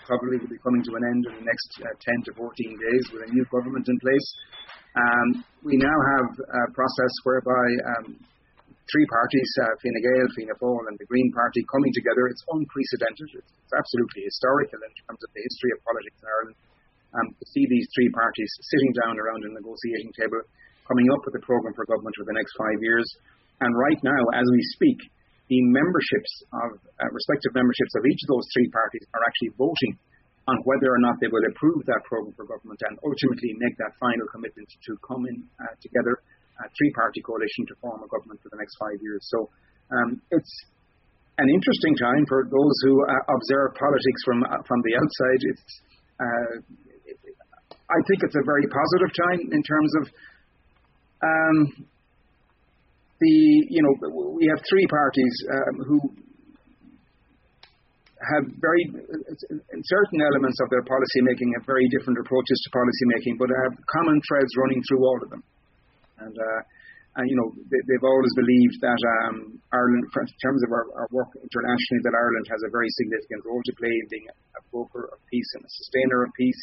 probably 0.06 0.42
will 0.42 0.50
be 0.50 0.60
coming 0.60 0.82
to 0.82 0.92
an 0.98 1.04
end 1.06 1.22
in 1.30 1.34
the 1.42 1.46
next 1.46 1.70
uh, 1.82 1.88
10 1.94 2.26
to 2.26 2.30
14 2.34 2.50
days 2.50 3.04
with 3.14 3.22
a 3.26 3.30
new 3.30 3.46
government 3.54 3.86
in 3.86 3.96
place. 4.02 4.28
Um, 4.92 5.28
we 5.64 5.78
now 5.78 5.98
have 6.18 6.28
a 6.36 6.62
process 6.74 7.14
whereby 7.24 7.66
um, 7.96 8.18
three 8.92 9.06
parties, 9.08 9.50
uh, 9.62 9.72
Fine 9.80 10.02
Gael, 10.02 10.28
Fianna 10.36 10.56
Fáil, 10.58 10.84
and 10.90 10.96
the 11.00 11.08
Green 11.08 11.30
Party, 11.32 11.64
coming 11.70 11.92
together. 11.96 12.28
It's 12.28 12.44
unprecedented. 12.50 13.28
It's, 13.40 13.52
it's 13.56 13.74
absolutely 13.78 14.28
historical 14.28 14.80
in 14.82 14.92
terms 15.06 15.20
of 15.22 15.30
the 15.32 15.42
history 15.42 15.70
of 15.72 15.78
politics 15.86 16.18
in 16.20 16.28
Ireland 16.28 16.58
um, 17.16 17.28
to 17.36 17.44
see 17.52 17.64
these 17.68 17.88
three 17.92 18.10
parties 18.12 18.50
sitting 18.72 18.92
down 19.04 19.20
around 19.20 19.44
a 19.44 19.50
negotiating 19.52 20.12
table, 20.16 20.40
coming 20.88 21.06
up 21.12 21.22
with 21.24 21.36
a 21.36 21.44
programme 21.44 21.76
for 21.76 21.88
government 21.88 22.16
for 22.16 22.26
the 22.26 22.36
next 22.36 22.52
five 22.56 22.80
years. 22.80 23.06
And 23.60 23.70
right 23.76 24.00
now, 24.02 24.22
as 24.34 24.46
we 24.50 24.62
speak, 24.76 24.98
the 25.52 25.60
memberships 25.68 26.32
of 26.64 26.70
uh, 26.80 27.10
respective 27.12 27.52
memberships 27.52 27.94
of 27.94 28.02
each 28.08 28.20
of 28.24 28.28
those 28.32 28.48
three 28.56 28.68
parties 28.72 29.04
are 29.12 29.24
actually 29.26 29.52
voting 29.60 29.92
on 30.50 30.58
whether 30.66 30.90
or 30.90 30.98
not 30.98 31.20
they 31.22 31.30
will 31.30 31.44
approve 31.54 31.86
that 31.86 32.02
programme 32.08 32.34
for 32.34 32.48
government 32.48 32.80
and 32.90 32.98
ultimately 33.06 33.54
make 33.62 33.76
that 33.78 33.94
final 34.02 34.26
commitment 34.32 34.66
to 34.82 34.98
come 35.06 35.22
in 35.30 35.38
uh, 35.62 35.70
together, 35.78 36.18
a 36.58 36.66
three-party 36.74 37.22
coalition 37.22 37.62
to 37.70 37.74
form 37.78 38.02
a 38.02 38.08
government 38.10 38.42
for 38.42 38.50
the 38.50 38.58
next 38.58 38.74
five 38.74 38.98
years. 38.98 39.22
So 39.30 39.46
um, 39.94 40.18
it's 40.34 40.52
an 41.38 41.48
interesting 41.48 41.94
time 41.94 42.24
for 42.26 42.42
those 42.50 42.76
who 42.82 42.94
uh, 43.06 43.22
observe 43.30 43.78
politics 43.78 44.20
from 44.26 44.42
uh, 44.42 44.60
from 44.66 44.80
the 44.82 44.94
outside. 44.98 45.40
It's 45.46 45.68
uh, 46.18 46.52
I 47.90 47.98
think 48.08 48.22
it's 48.22 48.36
a 48.36 48.46
very 48.46 48.66
positive 48.68 49.10
time 49.14 49.40
in 49.52 49.62
terms 49.62 49.92
of 50.00 50.04
um, 51.22 51.56
the 53.20 53.36
you 53.70 53.82
know 53.82 53.94
we 54.34 54.46
have 54.50 54.60
three 54.66 54.86
parties 54.86 55.34
um, 55.50 55.74
who 55.86 55.98
have 58.22 58.44
very 58.62 58.82
in 58.86 59.80
certain 59.82 60.20
elements 60.22 60.58
of 60.62 60.70
their 60.70 60.86
policy 60.86 61.20
making 61.26 61.50
have 61.58 61.66
very 61.66 61.86
different 61.90 62.18
approaches 62.22 62.58
to 62.62 62.68
policy 62.70 63.06
making, 63.18 63.34
but 63.38 63.50
have 63.50 63.74
common 63.90 64.18
threads 64.26 64.52
running 64.58 64.80
through 64.86 65.02
all 65.02 65.18
of 65.22 65.28
them. 65.30 65.42
And 66.22 66.34
uh, 66.34 66.60
and 67.18 67.28
you 67.28 67.36
know 67.36 67.50
they, 67.68 67.82
have 67.98 68.06
always 68.06 68.32
believed 68.38 68.76
that 68.80 69.02
um, 69.20 69.58
Ireland, 69.74 70.06
in 70.06 70.38
terms 70.40 70.60
of 70.64 70.70
our, 70.72 70.86
our, 71.02 71.08
work 71.12 71.28
internationally, 71.36 72.00
that 72.06 72.14
Ireland 72.14 72.46
has 72.48 72.62
a 72.64 72.70
very 72.72 72.88
significant 72.96 73.44
role 73.44 73.60
to 73.60 73.74
play 73.76 73.92
in 73.92 74.06
being 74.08 74.26
a 74.30 74.62
broker 74.72 75.10
of 75.12 75.18
peace 75.28 75.50
and 75.58 75.62
a 75.66 75.72
sustainer 75.82 76.24
of 76.24 76.30
peace. 76.38 76.60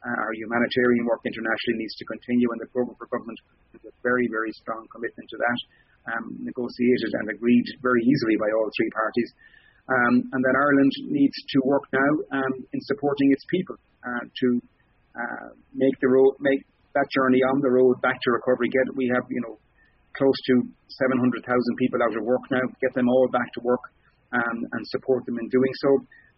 Uh, 0.00 0.16
our 0.16 0.32
humanitarian 0.32 1.04
work 1.04 1.20
internationally 1.28 1.84
needs 1.84 1.92
to 2.00 2.08
continue, 2.08 2.48
and 2.52 2.60
the 2.60 2.70
programme 2.72 2.96
for 2.96 3.04
government 3.12 3.36
has 3.76 3.84
a 3.84 3.92
very, 4.00 4.24
very 4.32 4.48
strong 4.56 4.88
commitment 4.88 5.28
to 5.28 5.36
that, 5.36 5.58
um, 6.16 6.40
negotiated 6.40 7.10
and 7.20 7.28
agreed 7.36 7.66
very 7.84 8.00
easily 8.00 8.36
by 8.40 8.48
all 8.56 8.68
three 8.72 8.88
parties. 8.96 9.30
Um, 9.90 10.14
and 10.32 10.40
that 10.40 10.56
Ireland 10.56 10.94
needs 11.10 11.34
to 11.34 11.58
work 11.66 11.84
now 11.92 12.12
um, 12.40 12.54
in 12.72 12.80
supporting 12.88 13.28
its 13.32 13.44
people 13.50 13.76
uh, 14.06 14.24
to 14.24 14.48
uh, 15.18 15.48
make 15.74 15.98
the 16.00 16.08
road, 16.08 16.38
make 16.40 16.62
that 16.94 17.08
journey 17.10 17.42
on 17.42 17.60
the 17.60 17.70
road 17.70 18.00
back 18.00 18.16
to 18.22 18.28
recovery. 18.30 18.70
Get 18.70 18.94
we 18.94 19.10
have 19.10 19.26
you 19.28 19.42
know 19.42 19.58
close 20.16 20.38
to 20.46 20.54
700,000 21.10 21.42
people 21.78 22.00
out 22.02 22.14
of 22.16 22.22
work 22.24 22.42
now. 22.50 22.62
Get 22.80 22.94
them 22.94 23.08
all 23.08 23.28
back 23.30 23.50
to 23.54 23.60
work 23.62 23.82
um, 24.32 24.58
and 24.72 24.82
support 24.88 25.26
them 25.26 25.38
in 25.38 25.48
doing 25.48 25.74
so, 25.82 25.90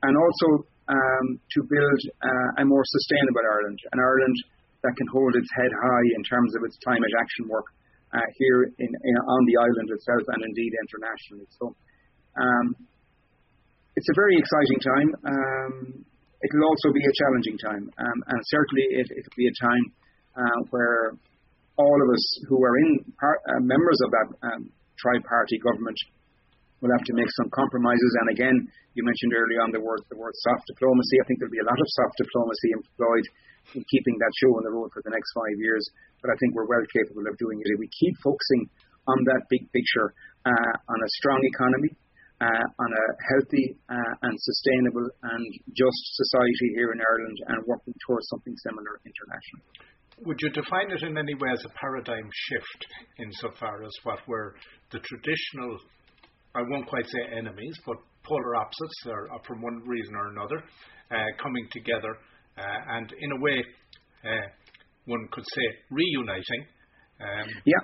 and 0.02 0.14
also 0.16 0.66
um, 0.88 1.26
to 1.38 1.60
build 1.66 2.00
uh, 2.22 2.62
a 2.62 2.64
more 2.64 2.82
sustainable 2.84 3.44
Ireland, 3.46 3.78
an 3.92 4.00
Ireland 4.02 4.36
that 4.82 4.94
can 4.98 5.06
hold 5.14 5.32
its 5.38 5.50
head 5.54 5.70
high 5.70 6.06
in 6.18 6.22
terms 6.26 6.54
of 6.58 6.66
its 6.66 6.76
climate 6.82 7.14
action 7.18 7.46
work 7.46 7.66
uh, 8.12 8.26
here 8.36 8.66
in, 8.66 8.90
in, 8.90 9.14
on 9.30 9.42
the 9.46 9.56
island 9.62 9.88
itself 9.94 10.24
and 10.26 10.42
indeed 10.42 10.72
internationally. 10.74 11.46
So 11.58 11.64
um, 12.34 12.66
it's 13.94 14.10
a 14.10 14.16
very 14.18 14.36
exciting 14.36 14.80
time. 14.82 15.08
Um, 15.22 15.74
it'll 16.42 16.66
also 16.66 16.90
be 16.90 17.04
a 17.04 17.14
challenging 17.22 17.58
time, 17.62 17.84
um, 18.02 18.18
and 18.26 18.40
certainly 18.50 18.84
it, 18.98 19.06
will 19.06 19.38
be 19.38 19.48
a 19.48 19.56
time 19.62 19.84
uh, 20.34 20.58
where 20.70 21.14
all 21.78 21.98
of 22.02 22.08
us 22.10 22.24
who 22.48 22.58
are 22.64 22.76
in 22.76 23.04
par- 23.20 23.42
uh, 23.48 23.60
members 23.60 23.98
of 24.04 24.10
that 24.10 24.28
um, 24.48 24.62
tri-party 24.98 25.58
government 25.62 25.96
We'll 26.82 26.98
have 26.98 27.06
to 27.06 27.14
make 27.14 27.30
some 27.38 27.46
compromises. 27.54 28.12
And 28.26 28.28
again, 28.34 28.56
you 28.98 29.06
mentioned 29.06 29.30
earlier 29.38 29.62
on 29.62 29.70
the 29.70 29.78
word 29.78 30.02
the 30.10 30.18
word 30.18 30.34
soft 30.42 30.66
diplomacy. 30.66 31.22
I 31.22 31.24
think 31.30 31.38
there'll 31.38 31.54
be 31.54 31.62
a 31.62 31.70
lot 31.70 31.78
of 31.78 31.88
soft 31.94 32.18
diplomacy 32.18 32.74
employed 32.74 33.26
in 33.78 33.86
keeping 33.86 34.18
that 34.18 34.34
show 34.42 34.58
on 34.58 34.66
the 34.66 34.74
road 34.74 34.90
for 34.90 34.98
the 35.06 35.14
next 35.14 35.30
five 35.30 35.54
years. 35.62 35.86
But 36.18 36.34
I 36.34 36.36
think 36.42 36.58
we're 36.58 36.66
well 36.66 36.82
capable 36.90 37.22
of 37.30 37.38
doing 37.38 37.62
it 37.62 37.70
if 37.70 37.78
we 37.78 37.86
keep 37.86 38.18
focusing 38.18 38.66
on 39.06 39.18
that 39.30 39.46
big 39.46 39.70
picture, 39.70 40.10
uh, 40.42 40.72
on 40.90 40.98
a 40.98 41.10
strong 41.22 41.38
economy, 41.46 41.94
uh, 42.42 42.66
on 42.82 42.90
a 42.90 43.06
healthy 43.30 43.78
uh, 43.86 44.26
and 44.26 44.34
sustainable 44.34 45.06
and 45.06 45.46
just 45.78 46.00
society 46.18 46.74
here 46.74 46.90
in 46.90 46.98
Ireland, 46.98 47.38
and 47.46 47.58
working 47.70 47.94
towards 48.02 48.26
something 48.26 48.58
similar 48.58 48.98
internationally. 49.06 49.70
Would 50.26 50.38
you 50.42 50.50
define 50.50 50.90
it 50.90 51.02
in 51.02 51.18
any 51.18 51.34
way 51.34 51.50
as 51.54 51.64
a 51.64 51.72
paradigm 51.78 52.30
shift 52.30 52.86
insofar 53.18 53.82
as 53.82 53.94
what 54.02 54.26
were 54.26 54.54
the 54.90 54.98
traditional 54.98 55.78
I 56.54 56.62
won't 56.68 56.86
quite 56.86 57.06
say 57.06 57.36
enemies, 57.36 57.76
but 57.86 57.96
polar 58.24 58.56
opposites, 58.56 59.00
or 59.06 59.28
from 59.46 59.62
one 59.62 59.82
reason 59.86 60.14
or 60.14 60.28
another, 60.28 60.62
uh, 61.10 61.30
coming 61.42 61.66
together, 61.72 62.16
uh, 62.58 62.96
and 62.98 63.12
in 63.20 63.32
a 63.32 63.40
way, 63.40 63.58
uh, 64.24 64.46
one 65.06 65.28
could 65.32 65.44
say 65.54 65.66
reuniting. 65.90 66.62
Um, 67.20 67.48
yeah, 67.64 67.82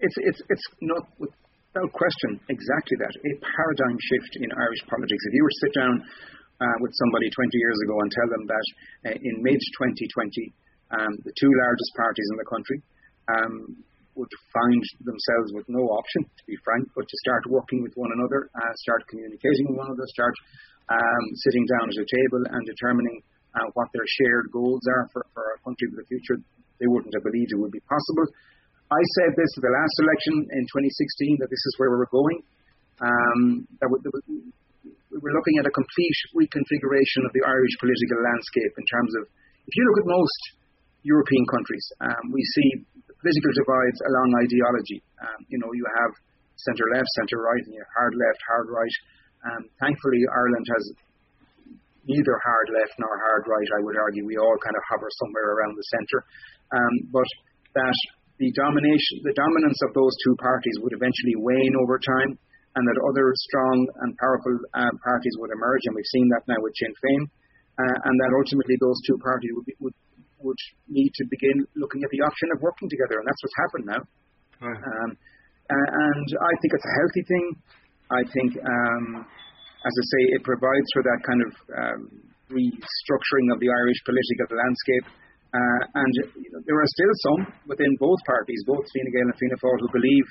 it's 0.00 0.16
it's 0.28 0.42
it's 0.48 0.66
not 0.82 1.02
without 1.18 1.90
question 1.92 2.40
exactly 2.52 2.96
that 3.00 3.14
a 3.16 3.32
paradigm 3.40 3.96
shift 3.96 4.32
in 4.44 4.48
Irish 4.52 4.82
politics. 4.86 5.22
If 5.26 5.32
you 5.32 5.42
were 5.42 5.54
to 5.54 5.62
sit 5.64 5.74
down 5.74 5.94
uh, 6.60 6.76
with 6.84 6.92
somebody 7.00 7.26
20 7.32 7.48
years 7.56 7.78
ago 7.88 7.94
and 7.96 8.10
tell 8.12 8.28
them 8.28 8.44
that 8.46 8.66
uh, 9.08 9.16
in 9.16 9.34
mid 9.40 9.60
2020, 9.80 10.52
um, 10.92 11.12
the 11.24 11.34
two 11.40 11.52
largest 11.64 11.92
parties 11.96 12.28
in 12.28 12.36
the 12.36 12.48
country 12.52 12.78
um, 13.32 13.54
would 14.14 14.32
find 14.52 14.82
themselves 15.04 15.56
with 15.56 15.64
no 15.72 15.82
option, 15.88 16.22
to 16.24 16.44
be 16.44 16.56
frank, 16.64 16.84
but 16.92 17.08
to 17.08 17.16
start 17.24 17.48
working 17.48 17.80
with 17.80 17.92
one 17.96 18.12
another, 18.12 18.52
uh, 18.52 18.72
start 18.84 19.02
communicating 19.08 19.72
with 19.72 19.78
one 19.80 19.88
another, 19.88 20.08
start 20.12 20.34
um, 20.92 21.24
sitting 21.48 21.64
down 21.78 21.88
at 21.88 21.96
a 21.96 22.06
table 22.06 22.42
and 22.52 22.62
determining 22.68 23.24
uh, 23.56 23.68
what 23.72 23.88
their 23.96 24.04
shared 24.20 24.52
goals 24.52 24.84
are 24.88 25.08
for, 25.12 25.24
for 25.32 25.42
our 25.56 25.58
country 25.64 25.88
for 25.92 26.04
the 26.04 26.08
future. 26.08 26.36
They 26.80 26.88
wouldn't 26.88 27.14
have 27.14 27.24
believed 27.24 27.52
it 27.52 27.60
would 27.60 27.72
be 27.72 27.84
possible. 27.88 28.26
I 28.92 29.02
said 29.16 29.32
this 29.32 29.52
at 29.56 29.64
the 29.64 29.72
last 29.72 29.96
election 30.04 30.34
in 30.52 30.62
2016 30.68 31.40
that 31.40 31.48
this 31.48 31.64
is 31.64 31.72
where 31.80 31.88
we 31.88 31.96
were 31.96 32.12
going. 32.12 32.44
Um, 33.00 33.64
that 33.80 33.88
we, 33.88 33.96
that 34.04 34.12
we 34.12 35.16
were 35.16 35.32
looking 35.32 35.56
at 35.60 35.68
a 35.68 35.72
complete 35.72 36.18
reconfiguration 36.36 37.24
of 37.24 37.32
the 37.32 37.44
Irish 37.44 37.74
political 37.80 38.20
landscape 38.20 38.72
in 38.76 38.84
terms 38.88 39.12
of, 39.20 39.22
if 39.64 39.72
you 39.72 39.82
look 39.88 40.04
at 40.04 40.08
most 40.08 40.40
European 41.02 41.44
countries, 41.48 41.86
um, 42.04 42.24
we 42.32 42.42
see 42.44 42.68
political 43.22 43.52
divides 43.54 43.98
along 44.10 44.28
ideology. 44.42 44.98
Um, 45.22 45.40
you 45.46 45.62
know, 45.62 45.70
you 45.70 45.86
have 46.02 46.12
centre 46.58 46.90
left, 46.90 47.06
centre 47.22 47.38
right, 47.38 47.62
and 47.62 47.72
you 47.72 47.80
have 47.80 47.94
hard 47.94 48.14
left, 48.18 48.40
hard 48.50 48.66
right. 48.66 48.96
Um, 49.46 49.62
thankfully, 49.78 50.22
Ireland 50.26 50.66
has 50.66 50.84
neither 52.06 52.36
hard 52.42 52.66
left 52.74 52.94
nor 52.98 53.14
hard 53.14 53.46
right. 53.46 53.70
I 53.78 53.82
would 53.86 53.94
argue 53.94 54.26
we 54.26 54.38
all 54.38 54.58
kind 54.58 54.74
of 54.74 54.82
hover 54.90 55.06
somewhere 55.22 55.54
around 55.54 55.78
the 55.78 55.86
centre. 55.94 56.22
Um, 56.74 56.94
but 57.14 57.30
that 57.78 57.98
the 58.42 58.50
domination, 58.58 59.22
the 59.22 59.38
dominance 59.38 59.78
of 59.86 59.94
those 59.94 60.14
two 60.26 60.34
parties 60.42 60.76
would 60.82 60.94
eventually 60.94 61.38
wane 61.38 61.74
over 61.78 62.02
time, 62.02 62.34
and 62.74 62.82
that 62.88 62.98
other 63.06 63.30
strong 63.36 63.76
and 64.02 64.10
powerful 64.18 64.54
uh, 64.74 64.94
parties 65.04 65.34
would 65.38 65.54
emerge, 65.54 65.84
and 65.86 65.94
we've 65.94 66.14
seen 66.14 66.26
that 66.34 66.42
now 66.50 66.58
with 66.58 66.74
Sinn 66.74 66.94
Féin, 66.98 67.22
uh, 67.78 67.96
and 68.08 68.14
that 68.18 68.32
ultimately 68.34 68.76
those 68.80 68.98
two 69.06 69.18
parties 69.20 69.52
would, 69.54 69.66
be, 69.66 69.74
would 69.80 69.96
would 70.42 70.60
need 70.90 71.10
to 71.14 71.24
begin 71.30 71.66
looking 71.78 72.02
at 72.02 72.10
the 72.10 72.22
option 72.26 72.48
of 72.54 72.62
working 72.62 72.90
together, 72.90 73.18
and 73.18 73.26
that's 73.26 73.40
what's 73.42 73.58
happened 73.62 73.86
now. 73.86 74.02
Right. 74.62 74.78
Um, 74.78 75.10
and 75.70 76.28
I 76.38 76.52
think 76.60 76.70
it's 76.74 76.88
a 76.88 76.96
healthy 77.00 77.24
thing. 77.26 77.46
I 78.12 78.22
think, 78.28 78.50
um, 78.60 79.04
as 79.24 79.94
I 79.94 80.04
say, 80.04 80.22
it 80.36 80.42
provides 80.44 80.88
for 80.92 81.02
that 81.02 81.20
kind 81.24 81.40
of 81.42 81.52
um, 81.72 82.00
restructuring 82.52 83.46
of 83.54 83.58
the 83.58 83.70
Irish 83.72 84.00
political 84.04 84.52
landscape. 84.52 85.06
Uh, 85.52 85.80
and 86.00 86.12
you 86.40 86.50
know, 86.52 86.60
there 86.64 86.78
are 86.80 86.90
still 86.96 87.14
some 87.28 87.40
within 87.68 87.92
both 88.00 88.20
parties, 88.24 88.60
both 88.64 88.84
Fine 88.88 89.10
Gael 89.12 89.28
and 89.28 89.36
Fianna 89.36 89.58
Fáil, 89.60 89.80
who 89.80 89.90
believe 89.92 90.26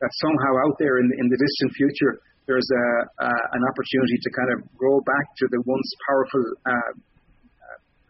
that 0.00 0.12
somehow 0.24 0.52
out 0.64 0.76
there 0.80 0.98
in, 0.98 1.08
in 1.20 1.26
the 1.28 1.38
distant 1.38 1.72
future 1.76 2.14
there's 2.46 2.66
a, 2.66 2.86
uh, 3.22 3.44
an 3.54 3.62
opportunity 3.70 4.18
to 4.18 4.30
kind 4.34 4.50
of 4.58 4.58
grow 4.74 4.98
back 5.06 5.26
to 5.38 5.46
the 5.54 5.62
once 5.62 5.88
powerful 6.08 6.44
uh, 6.66 6.92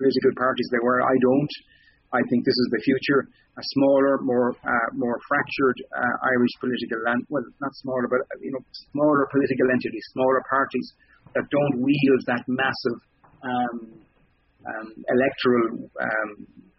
political 0.03 0.35
parties 0.35 0.67
they 0.75 0.83
were. 0.83 0.99
I 1.07 1.15
don't. 1.23 1.53
I 2.13 2.21
think 2.29 2.43
this 2.45 2.59
is 2.59 2.69
the 2.75 2.83
future. 2.83 3.31
A 3.55 3.65
smaller, 3.79 4.19
more 4.25 4.57
uh, 4.65 4.89
more 4.97 5.17
fractured 5.29 5.79
uh, 5.93 6.15
Irish 6.35 6.55
political 6.59 6.99
land. 7.05 7.23
Well, 7.29 7.45
not 7.61 7.73
smaller, 7.85 8.09
but 8.09 8.25
uh, 8.27 8.41
you 8.41 8.51
know, 8.51 8.65
smaller 8.91 9.29
political 9.31 9.69
entities, 9.71 10.05
smaller 10.17 10.41
parties 10.49 10.89
that 11.37 11.45
don't 11.53 11.85
wield 11.85 12.21
that 12.33 12.45
massive 12.49 12.99
um, 13.45 13.77
um, 14.65 14.89
electoral 15.05 15.85
um, 16.01 16.31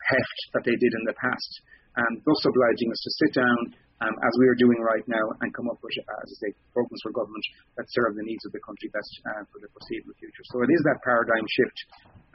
heft 0.09 0.39
that 0.57 0.63
they 0.65 0.73
did 0.73 0.91
in 0.97 1.03
the 1.05 1.17
past, 1.17 1.51
and 1.97 2.21
thus 2.25 2.41
obliging 2.45 2.89
us 2.89 3.01
to 3.05 3.11
sit 3.21 3.31
down 3.37 3.57
um, 4.03 4.15
as 4.19 4.33
we 4.35 4.45
are 4.51 4.59
doing 4.59 4.79
right 4.83 5.05
now, 5.07 5.25
and 5.39 5.49
come 5.55 5.71
up 5.71 5.79
with, 5.79 5.95
uh, 5.95 6.23
as 6.23 6.27
I 6.27 6.37
say, 6.43 6.49
programs 6.75 6.99
for 7.07 7.15
government 7.15 7.45
that 7.79 7.87
serve 7.95 8.19
the 8.19 8.27
needs 8.27 8.43
of 8.43 8.51
the 8.51 8.59
country 8.59 8.91
best 8.91 9.11
uh, 9.31 9.47
for 9.47 9.63
the 9.63 9.71
foreseeable 9.71 10.11
future. 10.19 10.43
So 10.51 10.59
it 10.59 10.71
is 10.75 10.81
that 10.83 10.99
paradigm 11.07 11.47
shift. 11.47 11.77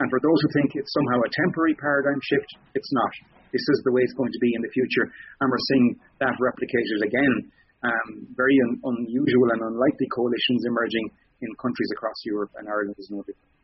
And 0.01 0.07
for 0.09 0.17
those 0.17 0.39
who 0.41 0.49
think 0.57 0.73
it's 0.73 0.89
somehow 0.95 1.19
a 1.21 1.29
temporary 1.45 1.77
paradigm 1.77 2.17
shift, 2.25 2.49
it's 2.73 2.89
not. 2.89 3.13
This 3.53 3.61
is 3.61 3.79
the 3.85 3.93
way 3.93 4.01
it's 4.01 4.17
going 4.17 4.33
to 4.33 4.41
be 4.41 4.51
in 4.57 4.61
the 4.65 4.73
future, 4.73 5.05
and 5.05 5.45
we're 5.45 5.67
seeing 5.69 5.87
that 6.25 6.33
replicated 6.41 7.05
again. 7.05 7.35
Um, 7.79 8.27
very 8.35 8.57
un- 8.59 8.81
unusual 8.83 9.55
and 9.55 9.61
unlikely 9.63 10.07
coalitions 10.11 10.67
emerging 10.67 11.05
in 11.41 11.49
countries 11.61 11.91
across 11.95 12.17
Europe, 12.25 12.51
and 12.59 12.67
Ireland 12.67 12.97
is 12.99 13.07
no 13.07 13.23
different. 13.23 13.58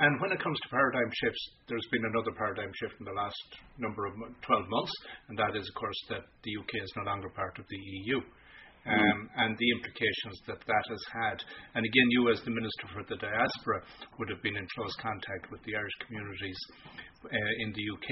And 0.00 0.20
when 0.20 0.32
it 0.32 0.42
comes 0.42 0.58
to 0.58 0.68
paradigm 0.74 1.10
shifts, 1.22 1.42
there's 1.68 1.86
been 1.92 2.04
another 2.04 2.34
paradigm 2.34 2.72
shift 2.74 2.98
in 2.98 3.06
the 3.06 3.14
last 3.14 3.46
number 3.78 4.06
of 4.06 4.14
12 4.42 4.66
months, 4.66 4.94
and 5.28 5.38
that 5.38 5.54
is, 5.54 5.62
of 5.70 5.74
course, 5.78 6.00
that 6.10 6.26
the 6.42 6.52
UK 6.58 6.82
is 6.82 6.92
no 6.98 7.06
longer 7.06 7.30
part 7.30 7.58
of 7.58 7.64
the 7.70 7.78
EU. 7.78 8.18
Mm. 8.84 9.00
Um, 9.00 9.30
and 9.40 9.56
the 9.56 9.70
implications 9.80 10.36
that 10.46 10.60
that 10.60 10.84
has 10.92 11.04
had. 11.08 11.40
And 11.72 11.86
again, 11.86 12.08
you 12.10 12.28
as 12.28 12.44
the 12.44 12.52
Minister 12.52 12.84
for 12.92 13.00
the 13.08 13.16
Diaspora 13.16 13.80
would 14.18 14.28
have 14.28 14.42
been 14.42 14.60
in 14.60 14.66
close 14.76 14.92
contact 15.00 15.48
with 15.48 15.64
the 15.64 15.72
Irish 15.72 15.96
communities 16.04 16.60
uh, 17.24 17.62
in 17.64 17.72
the 17.72 17.84
UK. 17.96 18.08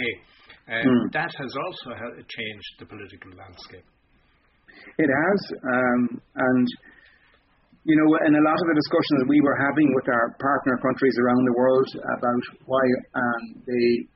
Um, 0.72 0.88
mm. 0.88 1.12
That 1.12 1.28
has 1.28 1.52
also 1.52 1.92
changed 2.24 2.72
the 2.80 2.86
political 2.88 3.36
landscape. 3.36 3.84
It 4.96 5.10
has, 5.12 5.40
um, 5.60 6.22
and 6.36 6.68
you 7.82 7.98
know, 7.98 8.08
in 8.30 8.32
a 8.38 8.44
lot 8.46 8.58
of 8.62 8.66
the 8.70 8.78
discussions 8.78 9.26
we 9.26 9.42
were 9.42 9.58
having 9.58 9.90
with 9.98 10.06
our 10.06 10.30
partner 10.38 10.78
countries 10.78 11.18
around 11.18 11.42
the 11.42 11.56
world 11.58 11.88
about 12.14 12.44
why 12.70 12.84
um, 13.18 13.42
they 13.66 14.06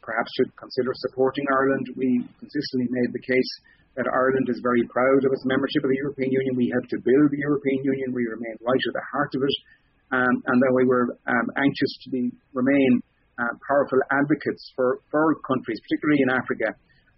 perhaps 0.00 0.30
should 0.40 0.48
consider 0.56 0.96
supporting 1.10 1.44
Ireland, 1.52 1.86
we 1.92 2.24
consistently 2.40 2.88
made 2.88 3.12
the 3.12 3.24
case 3.28 3.50
that 4.00 4.08
Ireland 4.08 4.48
is 4.48 4.64
very 4.64 4.80
proud 4.88 5.28
of 5.28 5.30
its 5.36 5.44
membership 5.44 5.84
of 5.84 5.92
the 5.92 6.00
European 6.00 6.32
Union. 6.32 6.56
We 6.56 6.72
helped 6.72 6.88
to 6.96 7.04
build 7.04 7.28
the 7.28 7.44
European 7.44 7.84
Union. 7.84 8.16
We 8.16 8.24
remain 8.24 8.56
right 8.64 8.80
at 8.88 8.94
the 8.96 9.06
heart 9.12 9.32
of 9.36 9.44
it. 9.44 9.56
Um, 10.12 10.34
and 10.48 10.56
that 10.60 10.72
we 10.76 10.84
were 10.84 11.08
um, 11.24 11.46
anxious 11.56 11.92
to 12.04 12.08
be, 12.12 12.28
remain 12.52 13.00
uh, 13.40 13.52
powerful 13.64 13.96
advocates 14.12 14.60
for, 14.76 15.00
for 15.08 15.36
countries, 15.48 15.80
particularly 15.88 16.20
in 16.20 16.28
Africa, 16.28 16.68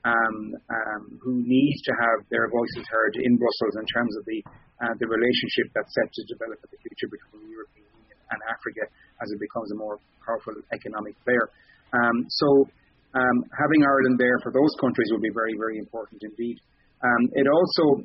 um, 0.04 0.36
um, 0.68 1.02
who 1.24 1.40
need 1.40 1.76
to 1.88 1.92
have 1.96 2.24
their 2.28 2.48
voices 2.52 2.84
heard 2.88 3.16
in 3.16 3.36
Brussels 3.40 3.74
in 3.80 3.86
terms 3.88 4.12
of 4.20 4.24
the 4.28 4.40
uh, 4.82 4.94
the 5.00 5.08
relationship 5.08 5.70
that's 5.72 5.92
set 5.94 6.08
to 6.10 6.22
develop 6.28 6.58
in 6.60 6.70
the 6.74 6.80
future 6.82 7.08
between 7.08 7.46
the 7.46 7.52
European 7.54 7.86
Union 7.94 8.18
and 8.34 8.40
Africa 8.50 8.84
as 9.22 9.30
it 9.30 9.38
becomes 9.38 9.70
a 9.70 9.78
more 9.78 9.96
powerful 10.26 10.52
economic 10.74 11.14
player. 11.22 11.46
Um, 11.94 12.26
so 12.26 12.66
um, 13.14 13.36
having 13.54 13.86
Ireland 13.86 14.18
there 14.18 14.34
for 14.42 14.50
those 14.50 14.74
countries 14.82 15.08
will 15.14 15.22
be 15.22 15.30
very, 15.30 15.54
very 15.54 15.78
important 15.78 16.18
indeed. 16.26 16.58
Um, 16.98 17.22
it 17.38 17.46
also, 17.46 18.02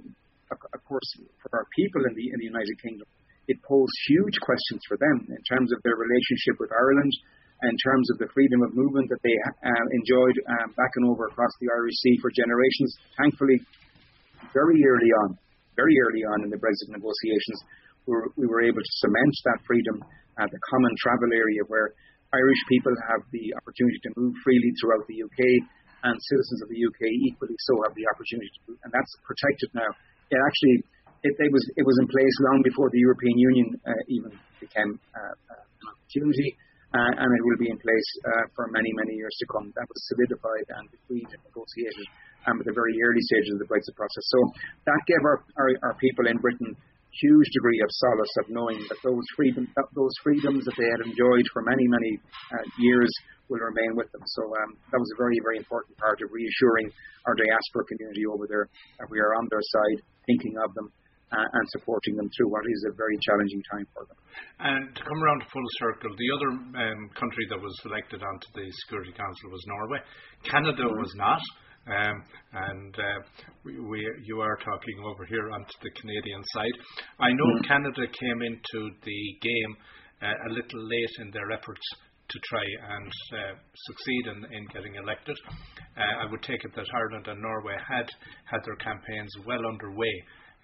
of 0.53 0.81
course, 0.85 1.09
for 1.41 1.49
our 1.57 1.65
people 1.73 2.05
in 2.05 2.13
the, 2.13 2.25
in 2.29 2.37
the 2.37 2.49
United 2.53 2.77
Kingdom, 2.85 3.09
it 3.49 3.57
poses 3.65 3.89
huge 4.05 4.37
questions 4.45 4.81
for 4.85 5.01
them 5.01 5.25
in 5.25 5.41
terms 5.49 5.73
of 5.73 5.81
their 5.81 5.97
relationship 5.97 6.61
with 6.61 6.69
Ireland, 6.69 7.13
in 7.63 7.75
terms 7.83 8.07
of 8.11 8.17
the 8.19 8.29
freedom 8.31 8.63
of 8.63 8.71
movement 8.71 9.09
that 9.09 9.19
they 9.23 9.35
uh, 9.35 9.85
enjoyed 9.91 10.37
um, 10.47 10.71
back 10.79 10.91
and 10.95 11.09
over 11.11 11.27
across 11.27 11.51
the 11.59 11.67
Irish 11.67 11.95
Sea 11.99 12.15
for 12.21 12.31
generations. 12.31 12.95
Thankfully, 13.19 13.59
very 14.55 14.79
early 14.79 15.11
on, 15.25 15.37
very 15.75 15.95
early 16.07 16.23
on 16.23 16.47
in 16.47 16.49
the 16.49 16.59
Brexit 16.59 16.87
negotiations, 16.89 17.59
we 18.07 18.15
were, 18.15 18.27
we 18.39 18.47
were 18.47 18.63
able 18.63 18.79
to 18.79 18.93
cement 19.03 19.35
that 19.51 19.59
freedom, 19.67 19.99
uh, 20.39 20.47
the 20.47 20.61
common 20.71 20.93
travel 21.03 21.29
area 21.35 21.61
where 21.67 21.91
Irish 22.31 22.61
people 22.69 22.95
have 23.09 23.25
the 23.33 23.51
opportunity 23.57 23.99
to 24.07 24.11
move 24.15 24.33
freely 24.45 24.71
throughout 24.79 25.03
the 25.09 25.19
UK, 25.19 25.41
and 26.03 26.15
citizens 26.15 26.63
of 26.63 26.69
the 26.71 26.79
UK 26.79 27.11
equally 27.27 27.55
so 27.67 27.75
have 27.83 27.95
the 27.95 28.07
opportunity 28.07 28.47
to 28.47 28.61
move, 28.71 28.79
and 28.87 28.91
that's 28.95 29.11
protected 29.27 29.69
now. 29.75 29.91
It 30.31 30.39
actually 30.39 30.77
it, 31.23 31.35
it 31.35 31.51
was 31.51 31.63
it 31.75 31.83
was 31.83 31.97
in 31.99 32.07
place 32.07 32.35
long 32.47 32.63
before 32.63 32.87
the 32.91 32.99
European 33.03 33.35
Union 33.35 33.67
uh, 33.83 33.91
even 34.07 34.31
became 34.63 34.95
uh, 35.11 35.35
an 35.51 35.85
opportunity, 35.91 36.55
and 36.93 37.29
it 37.37 37.43
will 37.45 37.59
be 37.61 37.69
in 37.69 37.77
place 37.77 38.09
uh, 38.25 38.45
for 38.55 38.67
many 38.73 38.89
many 38.97 39.13
years 39.13 39.35
to 39.39 39.45
come. 39.53 39.69
That 39.77 39.85
was 39.85 39.99
solidified 40.09 40.67
and 40.73 40.85
agreed 40.89 41.29
and 41.29 41.41
negotiated 41.45 42.07
um, 42.49 42.57
at 42.57 42.65
the 42.65 42.73
very 42.73 42.97
early 42.97 43.23
stages 43.29 43.53
of 43.53 43.59
the 43.61 43.69
Brexit 43.69 43.93
process. 43.93 44.25
So 44.33 44.39
that 44.89 45.01
gave 45.05 45.21
our, 45.21 45.37
our, 45.57 45.69
our 45.91 45.95
people 46.01 46.25
in 46.25 46.37
Britain 46.41 46.73
huge 47.09 47.49
degree 47.53 47.81
of 47.81 47.89
solace 47.89 48.35
of 48.37 48.45
knowing 48.53 48.77
that 48.85 48.99
those 49.01 49.25
freedom 49.35 49.65
that 49.75 49.89
those 49.97 50.13
freedoms 50.21 50.65
that 50.65 50.77
they 50.77 50.85
had 50.85 51.01
enjoyed 51.01 51.45
for 51.53 51.65
many 51.65 51.85
many 51.89 52.21
uh, 52.53 52.65
years 52.77 53.09
will 53.49 53.57
remain 53.57 53.97
with 53.97 54.05
them. 54.13 54.21
So 54.37 54.45
um, 54.45 54.77
that 54.93 54.99
was 55.01 55.09
a 55.13 55.17
very 55.17 55.41
very 55.41 55.57
important 55.57 55.97
part 55.97 56.21
of 56.21 56.29
reassuring 56.29 56.93
our 57.25 57.33
diaspora 57.33 57.85
community 57.89 58.29
over 58.29 58.45
there 58.45 58.69
that 59.01 59.09
we 59.09 59.17
are 59.19 59.33
on 59.41 59.49
their 59.49 59.63
side, 59.63 60.05
thinking 60.29 60.53
of 60.61 60.73
them. 60.77 60.93
Uh, 61.29 61.45
and 61.45 61.65
supporting 61.77 62.17
them 62.17 62.25
through 62.33 62.49
what 62.49 62.65
is 62.65 62.81
a 62.89 62.93
very 62.97 63.13
challenging 63.21 63.61
time 63.69 63.85
for 63.93 64.01
them. 64.09 64.17
And 64.65 64.95
to 64.97 65.01
come 65.05 65.21
around 65.21 65.45
to 65.45 65.47
full 65.53 65.69
circle, 65.77 66.09
the 66.09 66.31
other 66.33 66.49
um, 66.57 67.01
country 67.13 67.45
that 67.53 67.61
was 67.61 67.69
selected 67.85 68.25
onto 68.25 68.49
the 68.57 68.65
Security 68.81 69.13
Council 69.13 69.53
was 69.53 69.61
Norway. 69.69 70.01
Canada 70.49 70.89
mm-hmm. 70.89 70.97
was 70.97 71.13
not. 71.21 71.37
Um, 71.85 72.17
and 72.53 72.93
uh, 72.97 73.19
we, 73.63 73.79
we, 73.79 73.99
you 74.25 74.41
are 74.41 74.57
talking 74.57 74.97
over 75.05 75.25
here 75.25 75.49
onto 75.49 75.73
the 75.81 75.89
Canadian 76.01 76.43
side. 76.53 76.75
I 77.19 77.29
know 77.29 77.49
mm. 77.57 77.67
Canada 77.67 78.05
came 78.09 78.41
into 78.41 78.89
the 79.05 79.21
game 79.41 79.73
uh, 80.21 80.33
a 80.33 80.49
little 80.49 80.81
late 80.85 81.15
in 81.21 81.31
their 81.31 81.51
efforts 81.51 81.81
to 82.29 82.39
try 82.45 82.61
and 82.61 83.11
uh, 83.33 83.55
succeed 83.73 84.23
in, 84.27 84.37
in, 84.53 84.65
getting 84.67 84.95
elected. 84.95 85.35
Uh, 85.97 86.25
I 86.25 86.29
would 86.29 86.43
take 86.43 86.63
it 86.63 86.75
that 86.75 86.85
Ireland 86.93 87.27
and 87.27 87.41
Norway 87.41 87.75
had 87.81 88.05
had 88.45 88.61
their 88.65 88.75
campaigns 88.75 89.33
well 89.47 89.65
underway, 89.65 90.13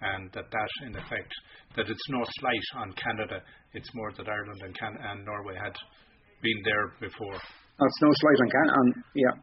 and 0.00 0.30
that 0.32 0.50
that 0.50 0.70
in 0.86 0.94
effect 0.96 1.32
that 1.76 1.88
it's 1.88 2.08
no 2.10 2.22
slight 2.40 2.66
on 2.82 2.92
Canada. 2.92 3.42
It's 3.72 3.88
more 3.94 4.12
that 4.12 4.28
Ireland 4.28 4.60
and, 4.64 4.74
Can- 4.76 5.00
and 5.00 5.24
Norway 5.24 5.56
had 5.56 5.76
been 6.42 6.60
there 6.64 6.86
before. 7.00 7.36
That's 7.36 8.00
no 8.00 8.10
slight 8.12 8.40
on 8.40 8.50
Canada. 8.50 9.00
Yeah, 9.14 9.36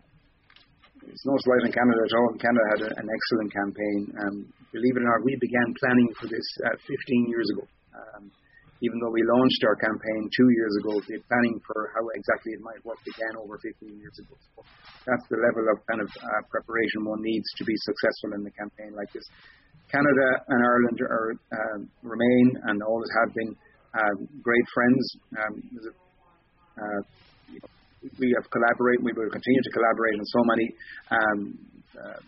it's 1.10 1.26
no 1.26 1.36
slight 1.46 1.64
in 1.68 1.72
Canada 1.74 2.02
at 2.06 2.14
all. 2.18 2.30
Canada 2.40 2.66
had 2.74 2.82
a, 2.88 2.90
an 3.02 3.08
excellent 3.10 3.52
campaign. 3.54 4.00
Um, 4.24 4.36
believe 4.72 4.96
it 4.98 5.04
or 5.04 5.10
not, 5.10 5.26
we 5.26 5.36
began 5.42 5.70
planning 5.84 6.10
for 6.18 6.28
this 6.32 6.48
uh, 6.66 6.78
15 6.80 7.34
years 7.34 7.48
ago. 7.58 7.66
Um, 7.94 8.24
even 8.84 9.00
though 9.00 9.16
we 9.16 9.24
launched 9.24 9.64
our 9.64 9.80
campaign 9.80 10.22
two 10.36 10.50
years 10.60 10.74
ago, 10.84 11.00
the 11.08 11.16
planning 11.32 11.56
for 11.64 11.88
how 11.96 12.04
exactly 12.20 12.52
it 12.52 12.64
might 12.66 12.84
work 12.84 13.00
began 13.08 13.32
over 13.40 13.56
15 13.64 13.96
years 13.96 14.18
ago. 14.20 14.36
So 14.36 14.60
that's 15.08 15.24
the 15.32 15.40
level 15.40 15.72
of 15.72 15.80
kind 15.88 16.04
of 16.04 16.10
uh, 16.12 16.42
preparation 16.52 17.08
one 17.08 17.24
needs 17.24 17.48
to 17.60 17.64
be 17.64 17.76
successful 17.80 18.36
in 18.36 18.42
a 18.44 18.54
campaign 18.60 18.92
like 18.92 19.08
this. 19.16 19.24
Canada 19.94 20.28
and 20.50 20.60
Ireland 20.66 20.98
are 21.06 21.30
uh, 21.38 21.78
remain 22.02 22.46
and 22.66 22.82
always 22.82 23.10
have 23.22 23.30
been 23.38 23.54
uh, 23.94 24.14
great 24.42 24.68
friends. 24.74 25.04
Um, 25.38 25.54
uh, 26.82 27.02
we 28.18 28.34
have 28.34 28.50
collaborated, 28.50 29.06
we 29.06 29.14
will 29.14 29.30
continue 29.30 29.64
to 29.64 29.72
collaborate 29.72 30.18
on 30.18 30.26
so 30.26 30.42
many 30.50 30.68
um, 31.14 31.40
uh, 31.94 32.22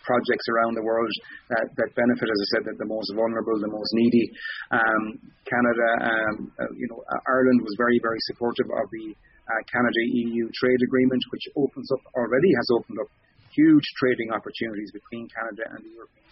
projects 0.00 0.46
around 0.48 0.72
the 0.80 0.82
world 0.82 1.12
that, 1.52 1.68
that 1.76 1.92
benefit, 1.92 2.24
as 2.24 2.38
I 2.40 2.48
said, 2.56 2.62
the, 2.72 2.88
most 2.88 3.12
vulnerable, 3.12 3.60
the 3.60 3.68
most 3.68 3.92
needy. 3.92 4.32
Um, 4.72 5.20
Canada, 5.44 5.88
um, 6.08 6.36
uh, 6.56 6.72
you 6.72 6.88
know, 6.88 7.04
Ireland 7.28 7.60
was 7.68 7.76
very, 7.76 8.00
very 8.00 8.18
supportive 8.32 8.72
of 8.72 8.88
the 8.88 9.12
uh, 9.12 9.60
Canada 9.68 10.00
EU 10.24 10.48
trade 10.56 10.80
agreement, 10.88 11.20
which 11.36 11.44
opens 11.52 11.92
up 11.92 12.00
already 12.16 12.50
has 12.56 12.68
opened 12.80 12.98
up 13.04 13.12
huge 13.52 13.86
trading 14.00 14.32
opportunities 14.32 14.88
between 14.96 15.28
Canada 15.28 15.68
and 15.76 15.84
the 15.84 15.92
European 15.92 16.27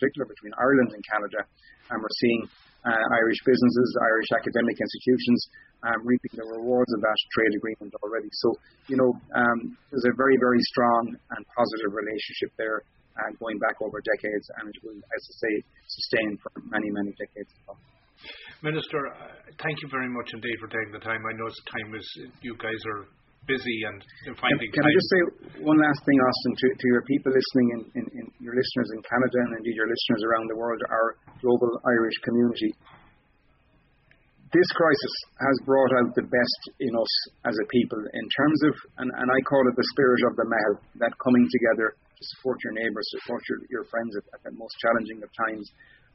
particular 0.00 0.24
between 0.24 0.56
Ireland 0.56 0.96
and 0.96 1.02
Canada. 1.04 1.40
And 1.92 2.00
we're 2.00 2.18
seeing 2.24 2.48
uh, 2.88 3.04
Irish 3.20 3.40
businesses, 3.44 3.88
Irish 4.00 4.30
academic 4.32 4.80
institutions 4.80 5.40
um, 5.84 6.00
reaping 6.04 6.32
the 6.32 6.48
rewards 6.56 6.88
of 6.96 7.00
that 7.04 7.18
trade 7.36 7.52
agreement 7.52 7.92
already. 8.00 8.32
So, 8.40 8.56
you 8.88 8.96
know, 8.96 9.12
um, 9.36 9.76
there's 9.92 10.08
a 10.08 10.16
very, 10.16 10.36
very 10.40 10.60
strong 10.72 11.12
and 11.12 11.42
positive 11.52 11.92
relationship 11.92 12.56
there 12.56 12.80
uh, 13.20 13.28
going 13.36 13.60
back 13.60 13.76
over 13.84 14.00
decades, 14.00 14.46
and 14.60 14.72
it 14.72 14.76
will, 14.80 14.96
as 14.96 15.22
I 15.28 15.34
say, 15.44 15.52
sustain 15.88 16.40
for 16.40 16.52
many, 16.68 16.88
many 16.88 17.12
decades 17.20 17.52
to 17.52 17.60
come. 17.68 17.80
Minister, 18.60 19.00
uh, 19.08 19.48
thank 19.56 19.80
you 19.80 19.88
very 19.88 20.08
much 20.08 20.28
indeed 20.36 20.56
for 20.60 20.68
taking 20.68 20.92
the 20.92 21.00
time. 21.00 21.20
I 21.24 21.32
know 21.36 21.48
it's 21.48 21.60
time 21.72 21.96
is 21.96 22.06
you 22.44 22.52
guys 22.60 22.80
are 22.92 23.08
busy 23.50 23.78
and 23.90 23.98
finding 24.38 24.70
can, 24.70 24.78
can 24.78 24.84
I 24.86 24.92
just 24.94 25.08
say 25.10 25.20
one 25.66 25.78
last 25.82 26.00
thing, 26.06 26.18
Austin, 26.22 26.52
to, 26.54 26.66
to 26.70 26.86
your 26.94 27.02
people 27.10 27.34
listening, 27.34 27.68
in, 27.74 27.80
in, 27.98 28.04
in, 28.22 28.24
your 28.38 28.54
listeners 28.54 28.88
in 28.94 29.02
Canada 29.02 29.38
and 29.50 29.52
indeed 29.58 29.74
your 29.74 29.90
listeners 29.90 30.22
around 30.22 30.46
the 30.46 30.58
world, 30.58 30.78
our 30.86 31.18
global 31.42 31.70
Irish 31.82 32.18
community. 32.22 32.70
This 34.50 34.66
crisis 34.74 35.14
has 35.38 35.56
brought 35.62 35.94
out 36.02 36.10
the 36.18 36.26
best 36.26 36.62
in 36.82 36.90
us 36.94 37.14
as 37.46 37.54
a 37.54 37.66
people 37.70 38.02
in 38.02 38.26
terms 38.34 38.58
of, 38.66 38.74
and, 38.98 39.10
and 39.14 39.28
I 39.30 39.38
call 39.46 39.62
it 39.66 39.74
the 39.78 39.88
spirit 39.94 40.22
of 40.26 40.34
the 40.34 40.46
meitheal, 40.46 40.82
that 41.02 41.14
coming 41.22 41.46
together 41.46 41.94
to 41.94 42.22
support 42.34 42.58
your 42.66 42.74
neighbours, 42.74 43.06
support 43.22 43.42
your, 43.46 43.62
your 43.70 43.84
friends 43.86 44.10
at, 44.18 44.26
at 44.34 44.40
the 44.42 44.54
most 44.58 44.74
challenging 44.82 45.22
of 45.22 45.30
times. 45.38 45.66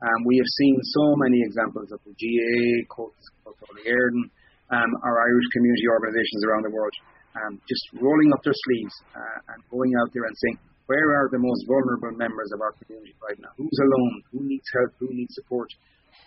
Um, 0.04 0.20
we 0.28 0.36
have 0.36 0.52
seen 0.60 0.76
so 1.00 1.16
many 1.16 1.40
examples 1.48 1.96
of 1.96 2.04
the 2.04 2.12
GAA, 2.12 2.84
Cultural 2.92 3.80
Éireann, 3.88 4.28
um, 4.76 4.92
our 5.08 5.16
Irish 5.24 5.48
community 5.56 5.88
organisations 5.88 6.42
around 6.44 6.68
the 6.68 6.76
world, 6.76 6.96
um, 7.44 7.60
just 7.68 7.84
rolling 8.00 8.32
up 8.32 8.42
their 8.44 8.56
sleeves 8.56 8.96
uh, 9.16 9.54
and 9.56 9.60
going 9.72 9.92
out 10.00 10.10
there 10.16 10.24
and 10.24 10.36
saying, 10.36 10.58
where 10.86 11.10
are 11.18 11.30
the 11.34 11.42
most 11.42 11.66
vulnerable 11.66 12.14
members 12.14 12.50
of 12.54 12.62
our 12.62 12.74
community 12.78 13.18
right 13.18 13.38
now? 13.42 13.50
Who's 13.58 13.80
alone? 13.82 14.16
Who 14.32 14.40
needs 14.46 14.68
help? 14.70 14.94
Who 15.02 15.10
needs 15.10 15.34
support? 15.34 15.70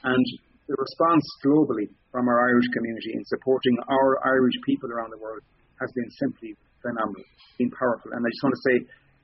And 0.03 0.25
the 0.67 0.77
response 0.77 1.25
globally 1.47 1.89
from 2.11 2.27
our 2.29 2.51
Irish 2.51 2.69
community 2.75 3.15
in 3.15 3.25
supporting 3.25 3.79
our 3.89 4.19
Irish 4.27 4.59
people 4.67 4.91
around 4.91 5.15
the 5.15 5.23
world 5.23 5.41
has 5.81 5.91
been 5.95 6.11
simply 6.19 6.59
phenomenal, 6.83 7.25
been 7.57 7.71
powerful. 7.71 8.11
And 8.13 8.21
I 8.21 8.29
just 8.29 8.43
want 8.43 8.55
to 8.59 8.65
say 8.67 8.77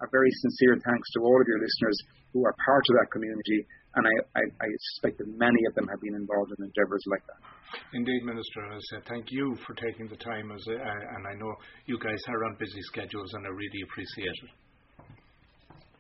a 0.03 0.09
very 0.11 0.31
sincere 0.41 0.79
thanks 0.79 1.09
to 1.15 1.27
all 1.27 1.37
of 1.37 1.47
your 1.47 1.59
listeners 1.59 1.99
who 2.33 2.47
are 2.47 2.55
part 2.65 2.85
of 2.91 2.95
that 3.03 3.11
community 3.11 3.67
and 3.97 4.05
I, 4.07 4.15
I, 4.39 4.43
I 4.43 4.69
suspect 4.93 5.19
that 5.19 5.29
many 5.29 5.63
of 5.69 5.75
them 5.75 5.87
have 5.89 6.01
been 6.01 6.15
involved 6.15 6.53
in 6.59 6.65
endeavours 6.65 7.05
like 7.07 7.25
that. 7.27 7.41
Indeed, 7.93 8.23
Minister, 8.25 8.61
I 8.71 8.79
said 8.91 9.03
thank 9.09 9.27
you 9.31 9.57
for 9.67 9.75
taking 9.75 10.07
the 10.09 10.17
time, 10.17 10.51
as 10.51 10.63
uh, 10.69 10.75
and 10.75 11.27
I 11.27 11.35
know 11.39 11.55
you 11.87 11.99
guys 11.99 12.23
are 12.29 12.45
on 12.45 12.57
busy 12.59 12.83
schedules, 12.93 13.33
and 13.35 13.47
I 13.47 13.51
really 13.51 13.83
appreciate 13.87 14.39
it. 14.47 14.53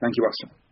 Thank 0.00 0.14
you, 0.16 0.24
Austin. 0.26 0.63